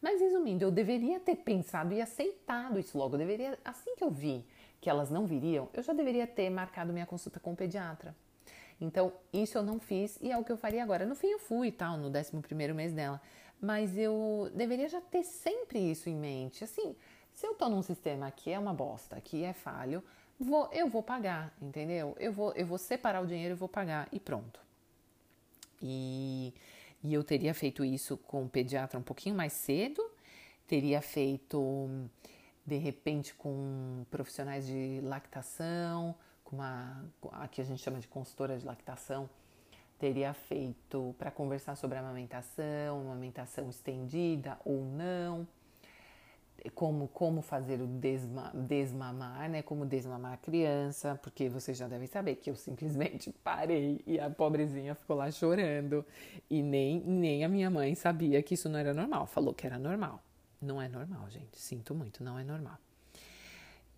Mas 0.00 0.20
resumindo, 0.20 0.64
eu 0.64 0.70
deveria 0.70 1.18
ter 1.18 1.36
pensado 1.36 1.94
e 1.94 2.00
aceitado 2.00 2.78
isso 2.78 2.98
logo. 2.98 3.14
Eu 3.14 3.18
deveria, 3.18 3.58
assim 3.64 3.94
que 3.96 4.04
eu 4.04 4.10
vi 4.10 4.44
que 4.80 4.90
elas 4.90 5.10
não 5.10 5.26
viriam, 5.26 5.68
eu 5.72 5.82
já 5.82 5.94
deveria 5.94 6.26
ter 6.26 6.50
marcado 6.50 6.92
minha 6.92 7.06
consulta 7.06 7.40
com 7.40 7.52
o 7.52 7.56
pediatra. 7.56 8.14
Então, 8.80 9.12
isso 9.32 9.56
eu 9.56 9.62
não 9.62 9.78
fiz 9.78 10.18
e 10.20 10.30
é 10.30 10.36
o 10.36 10.44
que 10.44 10.52
eu 10.52 10.56
faria 10.56 10.82
agora. 10.82 11.06
No 11.06 11.14
fim, 11.14 11.28
eu 11.28 11.38
fui 11.38 11.68
e 11.68 11.72
tal, 11.72 11.96
no 11.96 12.08
11 12.08 12.74
mês 12.74 12.92
dela. 12.92 13.20
Mas 13.60 13.96
eu 13.96 14.50
deveria 14.54 14.88
já 14.88 15.00
ter 15.00 15.22
sempre 15.22 15.78
isso 15.78 16.10
em 16.10 16.14
mente. 16.14 16.64
Assim, 16.64 16.94
se 17.32 17.46
eu 17.46 17.54
tô 17.54 17.68
num 17.68 17.82
sistema 17.82 18.30
que 18.30 18.50
é 18.50 18.58
uma 18.58 18.74
bosta, 18.74 19.20
que 19.20 19.42
é 19.42 19.52
falho, 19.52 20.02
vou, 20.38 20.68
eu 20.72 20.88
vou 20.88 21.02
pagar, 21.02 21.54
entendeu? 21.62 22.14
Eu 22.18 22.32
vou, 22.32 22.52
eu 22.52 22.66
vou 22.66 22.76
separar 22.76 23.22
o 23.22 23.26
dinheiro 23.26 23.54
e 23.54 23.56
vou 23.56 23.68
pagar 23.68 24.08
e 24.12 24.20
pronto. 24.20 24.60
E 25.82 26.52
e 27.04 27.12
eu 27.12 27.22
teria 27.22 27.52
feito 27.52 27.84
isso 27.84 28.16
com 28.16 28.44
o 28.44 28.48
pediatra 28.48 28.98
um 28.98 29.02
pouquinho 29.02 29.36
mais 29.36 29.52
cedo, 29.52 30.02
teria 30.66 31.02
feito 31.02 31.88
de 32.66 32.78
repente 32.78 33.34
com 33.34 34.06
profissionais 34.10 34.66
de 34.66 35.00
lactação, 35.02 36.14
com 36.42 36.56
uma 36.56 37.04
aqui 37.32 37.60
a 37.60 37.64
gente 37.64 37.82
chama 37.82 38.00
de 38.00 38.08
consultora 38.08 38.56
de 38.56 38.64
lactação, 38.64 39.28
teria 39.98 40.32
feito 40.32 41.14
para 41.18 41.30
conversar 41.30 41.76
sobre 41.76 41.98
a 41.98 42.00
amamentação, 42.00 43.02
amamentação 43.02 43.68
estendida 43.68 44.58
ou 44.64 44.82
não 44.82 45.46
como, 46.70 47.08
como 47.08 47.42
fazer 47.42 47.80
o 47.80 47.86
desma, 47.86 48.50
desmamar, 48.54 49.48
né? 49.50 49.62
Como 49.62 49.84
desmamar 49.84 50.32
a 50.32 50.36
criança, 50.36 51.18
porque 51.22 51.48
vocês 51.48 51.76
já 51.76 51.86
devem 51.86 52.06
saber 52.06 52.36
que 52.36 52.50
eu 52.50 52.56
simplesmente 52.56 53.30
parei 53.44 54.00
e 54.06 54.18
a 54.18 54.30
pobrezinha 54.30 54.94
ficou 54.94 55.16
lá 55.16 55.30
chorando. 55.30 56.04
E 56.48 56.62
nem, 56.62 57.00
nem 57.00 57.44
a 57.44 57.48
minha 57.48 57.70
mãe 57.70 57.94
sabia 57.94 58.42
que 58.42 58.54
isso 58.54 58.68
não 58.68 58.78
era 58.78 58.94
normal, 58.94 59.26
falou 59.26 59.52
que 59.52 59.66
era 59.66 59.78
normal. 59.78 60.22
Não 60.60 60.80
é 60.80 60.88
normal, 60.88 61.28
gente. 61.28 61.58
Sinto 61.58 61.94
muito, 61.94 62.24
não 62.24 62.38
é 62.38 62.44
normal. 62.44 62.78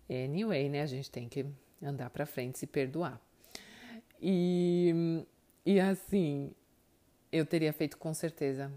Anyway, 0.09 0.69
né? 0.69 0.81
A 0.81 0.87
gente 0.87 1.09
tem 1.09 1.29
que 1.29 1.45
andar 1.81 2.09
pra 2.09 2.25
frente 2.25 2.55
e 2.55 2.59
se 2.59 2.67
perdoar. 2.67 3.19
E, 4.21 5.25
e 5.65 5.79
assim, 5.79 6.51
eu 7.31 7.45
teria 7.45 7.71
feito 7.71 7.97
com 7.97 8.13
certeza 8.13 8.71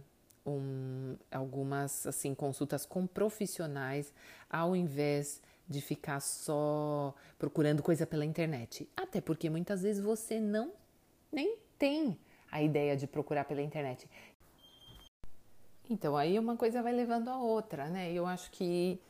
um, 0.46 1.16
algumas 1.30 2.06
assim 2.06 2.34
consultas 2.34 2.86
com 2.86 3.06
profissionais 3.06 4.12
ao 4.48 4.74
invés 4.74 5.40
de 5.68 5.80
ficar 5.80 6.20
só 6.20 7.14
procurando 7.38 7.82
coisa 7.82 8.06
pela 8.06 8.24
internet. 8.24 8.88
Até 8.96 9.20
porque 9.20 9.48
muitas 9.48 9.82
vezes 9.82 10.02
você 10.02 10.40
não 10.40 10.72
nem 11.30 11.56
tem 11.78 12.18
a 12.50 12.60
ideia 12.60 12.96
de 12.96 13.06
procurar 13.06 13.44
pela 13.44 13.62
internet. 13.62 14.08
Então 15.88 16.16
aí 16.16 16.38
uma 16.38 16.56
coisa 16.56 16.82
vai 16.82 16.92
levando 16.92 17.28
a 17.28 17.38
outra, 17.38 17.88
né? 17.88 18.12
Eu 18.12 18.26
acho 18.26 18.50
que, 18.50 19.00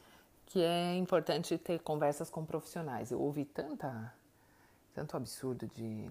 que 0.46 0.62
é 0.62 0.94
importante 0.96 1.56
ter 1.56 1.78
conversas 1.80 2.28
com 2.28 2.44
profissionais. 2.44 3.10
Eu 3.10 3.20
ouvi 3.20 3.44
tanta, 3.44 4.12
tanto 4.94 5.16
absurdo 5.16 5.66
de, 5.74 6.10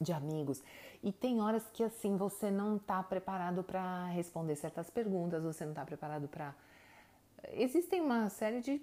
de 0.00 0.12
amigos. 0.12 0.62
E 1.02 1.12
tem 1.12 1.40
horas 1.40 1.62
que 1.72 1.82
assim 1.82 2.16
você 2.16 2.50
não 2.50 2.76
está 2.76 3.02
preparado 3.02 3.62
para 3.62 4.06
responder 4.06 4.56
certas 4.56 4.90
perguntas, 4.90 5.42
você 5.42 5.64
não 5.64 5.72
está 5.72 5.84
preparado 5.84 6.26
para. 6.26 6.54
Existem 7.52 8.00
uma 8.00 8.28
série 8.28 8.60
de, 8.60 8.82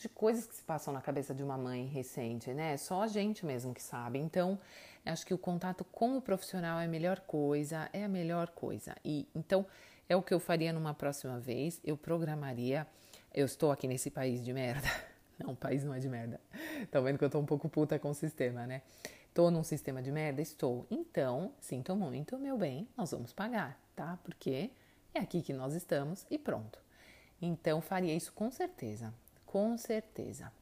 de 0.00 0.08
coisas 0.10 0.46
que 0.46 0.54
se 0.54 0.62
passam 0.62 0.92
na 0.92 1.00
cabeça 1.00 1.34
de 1.34 1.42
uma 1.42 1.56
mãe 1.56 1.86
recente, 1.86 2.52
né? 2.52 2.76
Só 2.76 3.02
a 3.02 3.06
gente 3.06 3.46
mesmo 3.46 3.72
que 3.72 3.82
sabe. 3.82 4.18
Então, 4.18 4.58
acho 5.06 5.26
que 5.26 5.32
o 5.32 5.38
contato 5.38 5.84
com 5.84 6.18
o 6.18 6.22
profissional 6.22 6.78
é 6.78 6.84
a 6.84 6.88
melhor 6.88 7.20
coisa, 7.20 7.88
é 7.92 8.04
a 8.04 8.08
melhor 8.08 8.50
coisa. 8.50 8.94
E 9.02 9.26
então 9.34 9.66
é 10.08 10.16
o 10.16 10.22
que 10.22 10.34
eu 10.34 10.38
faria 10.38 10.72
numa 10.72 10.92
próxima 10.92 11.40
vez. 11.40 11.80
Eu 11.82 11.96
programaria. 11.96 12.86
Eu 13.34 13.46
estou 13.46 13.72
aqui 13.72 13.88
nesse 13.88 14.10
país 14.10 14.44
de 14.44 14.52
merda. 14.52 14.86
Não, 15.42 15.54
o 15.54 15.56
país 15.56 15.82
não 15.82 15.94
é 15.94 15.98
de 15.98 16.08
merda. 16.08 16.38
Tá 16.90 17.00
vendo 17.00 17.18
que 17.18 17.24
eu 17.24 17.30
tô 17.30 17.38
um 17.38 17.46
pouco 17.46 17.68
puta 17.68 17.98
com 17.98 18.10
o 18.10 18.14
sistema, 18.14 18.66
né? 18.66 18.82
Tô 19.34 19.50
num 19.50 19.62
sistema 19.62 20.02
de 20.02 20.12
merda? 20.12 20.42
Estou. 20.42 20.86
Então, 20.90 21.52
sinto 21.60 21.96
muito, 21.96 22.38
meu 22.38 22.56
bem, 22.58 22.86
nós 22.96 23.10
vamos 23.10 23.32
pagar, 23.32 23.80
tá? 23.96 24.18
Porque 24.22 24.70
é 25.14 25.20
aqui 25.20 25.42
que 25.42 25.52
nós 25.52 25.74
estamos 25.74 26.26
e 26.30 26.38
pronto. 26.38 26.78
Então, 27.40 27.80
faria 27.80 28.14
isso 28.14 28.32
com 28.32 28.50
certeza. 28.50 29.12
Com 29.46 29.76
certeza. 29.78 30.52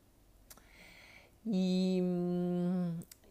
E, 1.44 2.00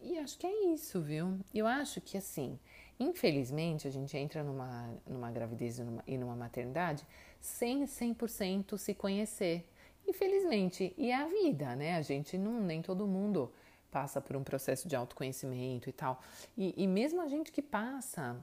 e 0.02 0.18
acho 0.18 0.38
que 0.38 0.46
é 0.46 0.72
isso, 0.72 1.00
viu? 1.00 1.38
Eu 1.54 1.66
acho 1.66 2.00
que 2.00 2.18
assim, 2.18 2.58
Infelizmente, 3.00 3.88
a 3.88 3.90
gente 3.90 4.14
entra 4.14 4.44
numa, 4.44 4.94
numa 5.06 5.30
gravidez 5.30 5.78
e 5.78 5.82
numa, 5.82 6.04
e 6.06 6.18
numa 6.18 6.36
maternidade 6.36 7.06
sem 7.40 7.84
100% 7.84 8.76
se 8.76 8.92
conhecer. 8.92 9.66
Infelizmente, 10.06 10.92
e 10.98 11.10
é 11.10 11.14
a 11.14 11.26
vida, 11.26 11.74
né? 11.74 11.96
A 11.96 12.02
gente 12.02 12.36
não, 12.36 12.60
nem 12.60 12.82
todo 12.82 13.06
mundo 13.06 13.50
passa 13.90 14.20
por 14.20 14.36
um 14.36 14.44
processo 14.44 14.88
de 14.88 14.96
autoconhecimento 14.96 15.88
e 15.88 15.92
tal. 15.92 16.20
E, 16.56 16.74
e 16.76 16.86
mesmo 16.86 17.20
a 17.20 17.28
gente 17.28 17.50
que 17.50 17.62
passa, 17.62 18.36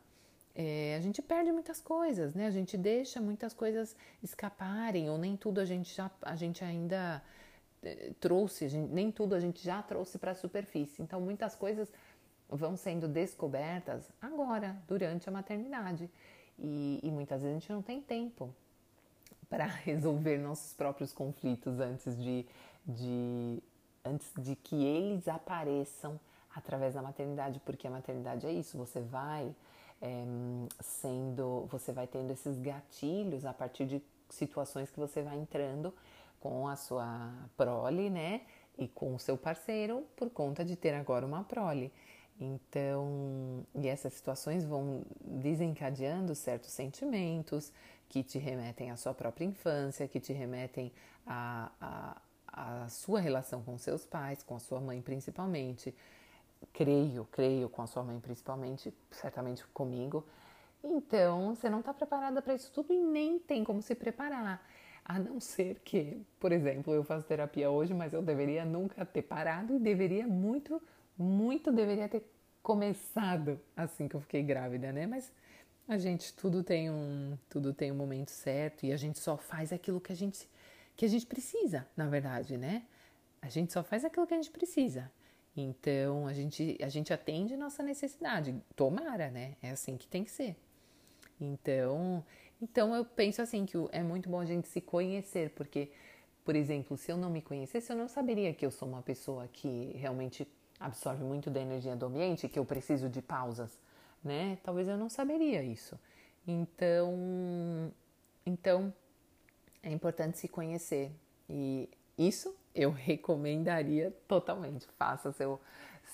é, 0.55 0.95
a 0.97 1.01
gente 1.01 1.21
perde 1.21 1.51
muitas 1.51 1.79
coisas, 1.79 2.33
né? 2.33 2.47
A 2.47 2.51
gente 2.51 2.77
deixa 2.77 3.21
muitas 3.21 3.53
coisas 3.53 3.95
escaparem, 4.23 5.09
ou 5.09 5.17
nem 5.17 5.37
tudo 5.37 5.59
a 5.59 5.65
gente 5.65 5.93
já 5.93 6.09
a 6.21 6.35
gente 6.35 6.63
ainda 6.63 7.23
é, 7.83 8.11
trouxe, 8.19 8.67
gente, 8.67 8.91
nem 8.91 9.11
tudo 9.11 9.35
a 9.35 9.39
gente 9.39 9.63
já 9.63 9.81
trouxe 9.81 10.17
para 10.17 10.31
a 10.31 10.35
superfície. 10.35 11.01
Então, 11.01 11.21
muitas 11.21 11.55
coisas 11.55 11.91
vão 12.49 12.75
sendo 12.75 13.07
descobertas 13.07 14.09
agora, 14.21 14.75
durante 14.87 15.29
a 15.29 15.31
maternidade. 15.31 16.09
E, 16.57 16.99
e 17.03 17.11
muitas 17.11 17.41
vezes 17.41 17.57
a 17.57 17.59
gente 17.59 17.71
não 17.71 17.81
tem 17.81 18.01
tempo 18.01 18.53
para 19.49 19.65
resolver 19.85 20.37
nossos 20.37 20.73
próprios 20.73 21.13
conflitos 21.13 21.79
antes 21.79 22.17
de, 22.17 22.45
de, 22.85 23.61
antes 24.07 24.31
de 24.37 24.55
que 24.55 24.75
eles 24.83 25.27
apareçam 25.27 26.19
através 26.55 26.93
da 26.93 27.01
maternidade, 27.01 27.59
porque 27.65 27.87
a 27.87 27.91
maternidade 27.91 28.47
é 28.47 28.51
isso, 28.51 28.77
você 28.77 28.99
vai 28.99 29.53
é, 30.01 30.25
sendo, 30.79 31.67
você 31.69 31.91
vai 31.91 32.07
tendo 32.07 32.31
esses 32.31 32.57
gatilhos 32.57 33.45
a 33.45 33.53
partir 33.53 33.85
de 33.85 34.01
situações 34.29 34.89
que 34.89 34.99
você 34.99 35.21
vai 35.21 35.37
entrando 35.37 35.93
com 36.39 36.67
a 36.67 36.75
sua 36.75 37.31
prole, 37.55 38.09
né? 38.09 38.41
E 38.77 38.87
com 38.87 39.15
o 39.15 39.19
seu 39.19 39.37
parceiro 39.37 40.03
por 40.15 40.29
conta 40.29 40.63
de 40.63 40.75
ter 40.75 40.93
agora 40.93 41.25
uma 41.25 41.43
prole. 41.43 41.91
Então, 42.39 43.65
e 43.73 43.87
essas 43.87 44.13
situações 44.13 44.63
vão 44.63 45.01
desencadeando 45.19 46.35
certos 46.35 46.71
sentimentos 46.71 47.73
que 48.07 48.23
te 48.23 48.37
remetem 48.37 48.91
à 48.91 48.95
sua 48.95 49.13
própria 49.13 49.45
infância, 49.45 50.07
que 50.07 50.19
te 50.19 50.31
remetem 50.31 50.91
à, 51.25 51.71
à, 51.81 52.21
à 52.57 52.89
sua 52.89 53.19
relação 53.19 53.61
com 53.61 53.77
seus 53.77 54.05
pais, 54.05 54.41
com 54.41 54.55
a 54.55 54.59
sua 54.59 54.81
mãe 54.81 55.01
principalmente. 55.01 55.93
Creio, 56.73 57.25
creio 57.31 57.69
com 57.69 57.83
a 57.83 57.87
sua 57.87 58.03
mãe 58.03 58.19
principalmente, 58.19 58.91
certamente 59.11 59.65
comigo. 59.67 60.25
Então, 60.83 61.55
você 61.55 61.69
não 61.69 61.79
está 61.79 61.93
preparada 61.93 62.41
para 62.41 62.55
isso 62.55 62.71
tudo 62.71 62.91
e 62.91 62.97
nem 62.97 63.37
tem 63.37 63.63
como 63.63 63.81
se 63.81 63.93
preparar. 63.93 64.65
A 65.05 65.19
não 65.19 65.39
ser 65.39 65.79
que, 65.85 66.21
por 66.39 66.51
exemplo, 66.51 66.93
eu 66.93 67.03
faço 67.03 67.25
terapia 67.27 67.69
hoje, 67.69 67.93
mas 67.93 68.13
eu 68.13 68.21
deveria 68.21 68.65
nunca 68.65 69.05
ter 69.05 69.21
parado 69.21 69.75
e 69.75 69.79
deveria 69.79 70.27
muito 70.27 70.81
muito 71.17 71.71
deveria 71.71 72.07
ter 72.07 72.23
começado 72.61 73.59
assim 73.75 74.07
que 74.07 74.15
eu 74.15 74.21
fiquei 74.21 74.43
grávida, 74.43 74.91
né? 74.91 75.07
Mas 75.07 75.31
a 75.87 75.97
gente 75.97 76.33
tudo 76.33 76.61
tem 76.63 76.91
um 76.91 77.37
tudo 77.49 77.73
tem 77.73 77.91
um 77.91 77.95
momento 77.95 78.29
certo 78.29 78.85
e 78.85 78.91
a 78.91 78.97
gente 78.97 79.17
só 79.17 79.37
faz 79.37 79.73
aquilo 79.73 79.99
que 80.01 80.11
a 80.11 80.15
gente 80.15 80.47
que 80.97 81.05
a 81.05 81.07
gente 81.07 81.27
precisa, 81.27 81.87
na 81.95 82.07
verdade, 82.07 82.57
né? 82.57 82.83
A 83.39 83.47
gente 83.47 83.71
só 83.71 83.83
faz 83.83 84.03
aquilo 84.03 84.25
que 84.25 84.33
a 84.33 84.37
gente 84.37 84.49
precisa. 84.49 85.09
Então 85.55 86.27
a 86.27 86.33
gente 86.33 86.77
a 86.81 86.89
gente 86.89 87.13
atende 87.13 87.55
nossa 87.55 87.83
necessidade. 87.83 88.55
Tomara, 88.75 89.29
né? 89.29 89.55
É 89.61 89.69
assim 89.69 89.95
que 89.95 90.07
tem 90.07 90.23
que 90.23 90.31
ser. 90.31 90.57
Então, 91.39 92.25
então 92.59 92.95
eu 92.95 93.05
penso 93.05 93.41
assim 93.41 93.65
que 93.65 93.77
é 93.91 94.01
muito 94.01 94.27
bom 94.27 94.39
a 94.39 94.45
gente 94.45 94.67
se 94.67 94.81
conhecer, 94.81 95.51
porque 95.51 95.91
por 96.43 96.55
exemplo, 96.55 96.97
se 96.97 97.11
eu 97.11 97.17
não 97.17 97.29
me 97.29 97.41
conhecesse, 97.41 97.91
eu 97.91 97.97
não 97.97 98.07
saberia 98.07 98.53
que 98.53 98.65
eu 98.65 98.71
sou 98.71 98.87
uma 98.87 99.01
pessoa 99.01 99.47
que 99.49 99.91
realmente 99.95 100.47
absorve 100.79 101.23
muito 101.23 101.49
da 101.49 101.59
energia 101.59 101.95
do 101.95 102.05
ambiente, 102.05 102.47
que 102.47 102.57
eu 102.57 102.65
preciso 102.65 103.09
de 103.09 103.21
pausas, 103.21 103.79
né? 104.23 104.57
Talvez 104.63 104.87
eu 104.87 104.97
não 104.97 105.09
saberia 105.09 105.61
isso. 105.61 105.99
Então, 106.47 107.91
então 108.45 108.93
é 109.87 109.91
importante 109.91 110.37
se 110.37 110.47
conhecer 110.47 111.11
e 111.49 111.89
isso 112.17 112.53
eu 112.75 112.91
recomendaria 113.09 114.11
totalmente. 114.27 114.87
Faça 114.97 115.31
seu 115.31 115.59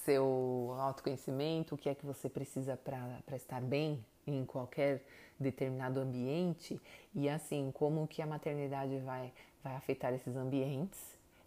seu 0.06 0.76
autoconhecimento, 0.80 1.76
o 1.76 1.78
que 1.78 1.88
é 1.88 1.96
que 1.96 2.06
você 2.06 2.28
precisa 2.28 2.76
para 2.76 3.38
estar 3.38 3.62
bem 3.62 4.04
em 4.28 4.44
qualquer 4.44 5.02
determinado 5.40 6.00
ambiente 6.00 6.82
e 7.16 7.30
assim 7.30 7.72
como 7.72 8.08
que 8.08 8.22
a 8.22 8.26
maternidade 8.26 9.00
vai 9.00 9.32
vai 9.64 9.76
afetar 9.76 10.14
esses 10.14 10.36
ambientes 10.36 11.00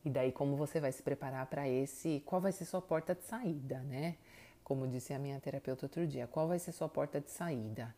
e 0.04 0.10
daí 0.10 0.32
como 0.32 0.56
você 0.56 0.80
vai 0.80 0.90
se 0.92 1.02
preparar 1.02 1.46
para 1.46 1.68
esse, 1.68 2.22
qual 2.24 2.40
vai 2.40 2.52
ser 2.52 2.64
sua 2.64 2.80
porta 2.80 3.14
de 3.14 3.24
saída, 3.24 3.80
né? 3.80 4.16
Como 4.64 4.86
disse 4.88 5.12
a 5.12 5.18
minha 5.18 5.38
terapeuta 5.40 5.84
outro 5.84 6.06
dia, 6.06 6.26
qual 6.26 6.48
vai 6.48 6.58
ser 6.58 6.72
sua 6.72 6.88
porta 6.88 7.20
de 7.20 7.30
saída? 7.30 7.94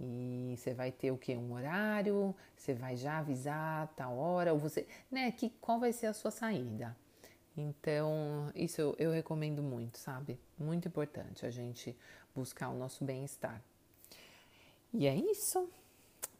E 0.00 0.54
você 0.56 0.72
vai 0.72 0.90
ter 0.90 1.10
o 1.10 1.18
que? 1.18 1.36
Um 1.36 1.52
horário? 1.52 2.34
Você 2.56 2.72
vai 2.72 2.96
já 2.96 3.18
avisar 3.18 3.86
tal 3.94 4.16
hora? 4.16 4.52
Ou 4.52 4.58
você, 4.58 4.86
né? 5.10 5.30
Que, 5.30 5.50
qual 5.60 5.78
vai 5.78 5.92
ser 5.92 6.06
a 6.06 6.14
sua 6.14 6.30
saída? 6.30 6.96
Então, 7.54 8.50
isso 8.54 8.80
eu, 8.80 8.96
eu 8.98 9.10
recomendo 9.10 9.62
muito, 9.62 9.98
sabe? 9.98 10.38
Muito 10.58 10.88
importante 10.88 11.44
a 11.44 11.50
gente 11.50 11.94
buscar 12.34 12.70
o 12.70 12.78
nosso 12.78 13.04
bem-estar. 13.04 13.60
E 14.94 15.06
é 15.06 15.14
isso. 15.14 15.68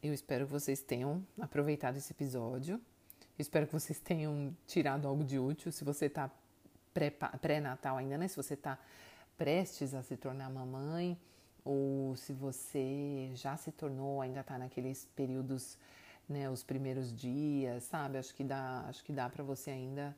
Eu 0.02 0.14
espero 0.14 0.46
que 0.46 0.52
vocês 0.52 0.80
tenham 0.80 1.22
aproveitado 1.38 1.98
esse 1.98 2.12
episódio. 2.12 2.80
Espero 3.38 3.66
que 3.66 3.72
vocês 3.74 3.98
tenham 4.00 4.56
tirado 4.66 5.06
algo 5.06 5.22
de 5.22 5.38
útil. 5.38 5.70
Se 5.70 5.84
você 5.84 6.06
está 6.06 6.30
pré-natal 7.40 7.98
ainda, 7.98 8.16
né? 8.16 8.26
Se 8.26 8.36
você 8.36 8.54
está 8.54 8.78
prestes 9.36 9.94
a 9.94 10.02
se 10.02 10.16
tornar 10.16 10.48
mamãe, 10.48 11.18
ou 11.64 12.16
se 12.16 12.32
você 12.32 13.30
já 13.34 13.56
se 13.56 13.70
tornou, 13.72 14.20
ainda 14.20 14.40
está 14.40 14.58
naqueles 14.58 15.06
períodos, 15.16 15.78
né? 16.28 16.48
Os 16.50 16.62
primeiros 16.62 17.12
dias, 17.14 17.84
sabe? 17.84 18.18
Acho 18.18 18.34
que 18.34 18.44
dá, 18.44 18.84
acho 18.88 19.04
que 19.04 19.12
dá 19.12 19.28
para 19.28 19.44
você 19.44 19.70
ainda 19.70 20.16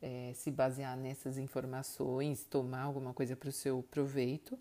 é, 0.00 0.32
se 0.34 0.50
basear 0.50 0.96
nessas 0.96 1.38
informações, 1.38 2.44
tomar 2.44 2.82
alguma 2.82 3.12
coisa 3.12 3.36
para 3.36 3.48
o 3.48 3.52
seu 3.52 3.82
proveito 3.90 4.58